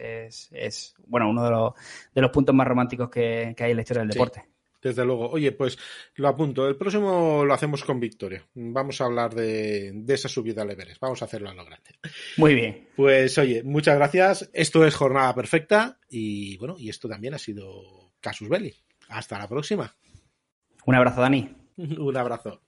[0.50, 1.74] es, bueno, uno de los,
[2.14, 4.42] de los puntos más románticos que, hay en la historia del deporte.
[4.80, 5.28] Desde luego.
[5.28, 5.76] Oye, pues
[6.14, 6.66] lo apunto.
[6.66, 8.42] El próximo lo hacemos con Victoria.
[8.54, 11.00] Vamos a hablar de, de, esa subida al Everest.
[11.02, 11.90] Vamos a hacerlo a lo grande.
[12.38, 12.88] Muy bien.
[12.96, 14.48] Pues oye, muchas gracias.
[14.54, 18.74] Esto es Jornada Perfecta y bueno, y esto también ha sido Casus Belli.
[19.10, 19.94] Hasta la próxima.
[20.86, 21.54] Un abrazo, Dani.
[21.76, 22.62] Un abrazo.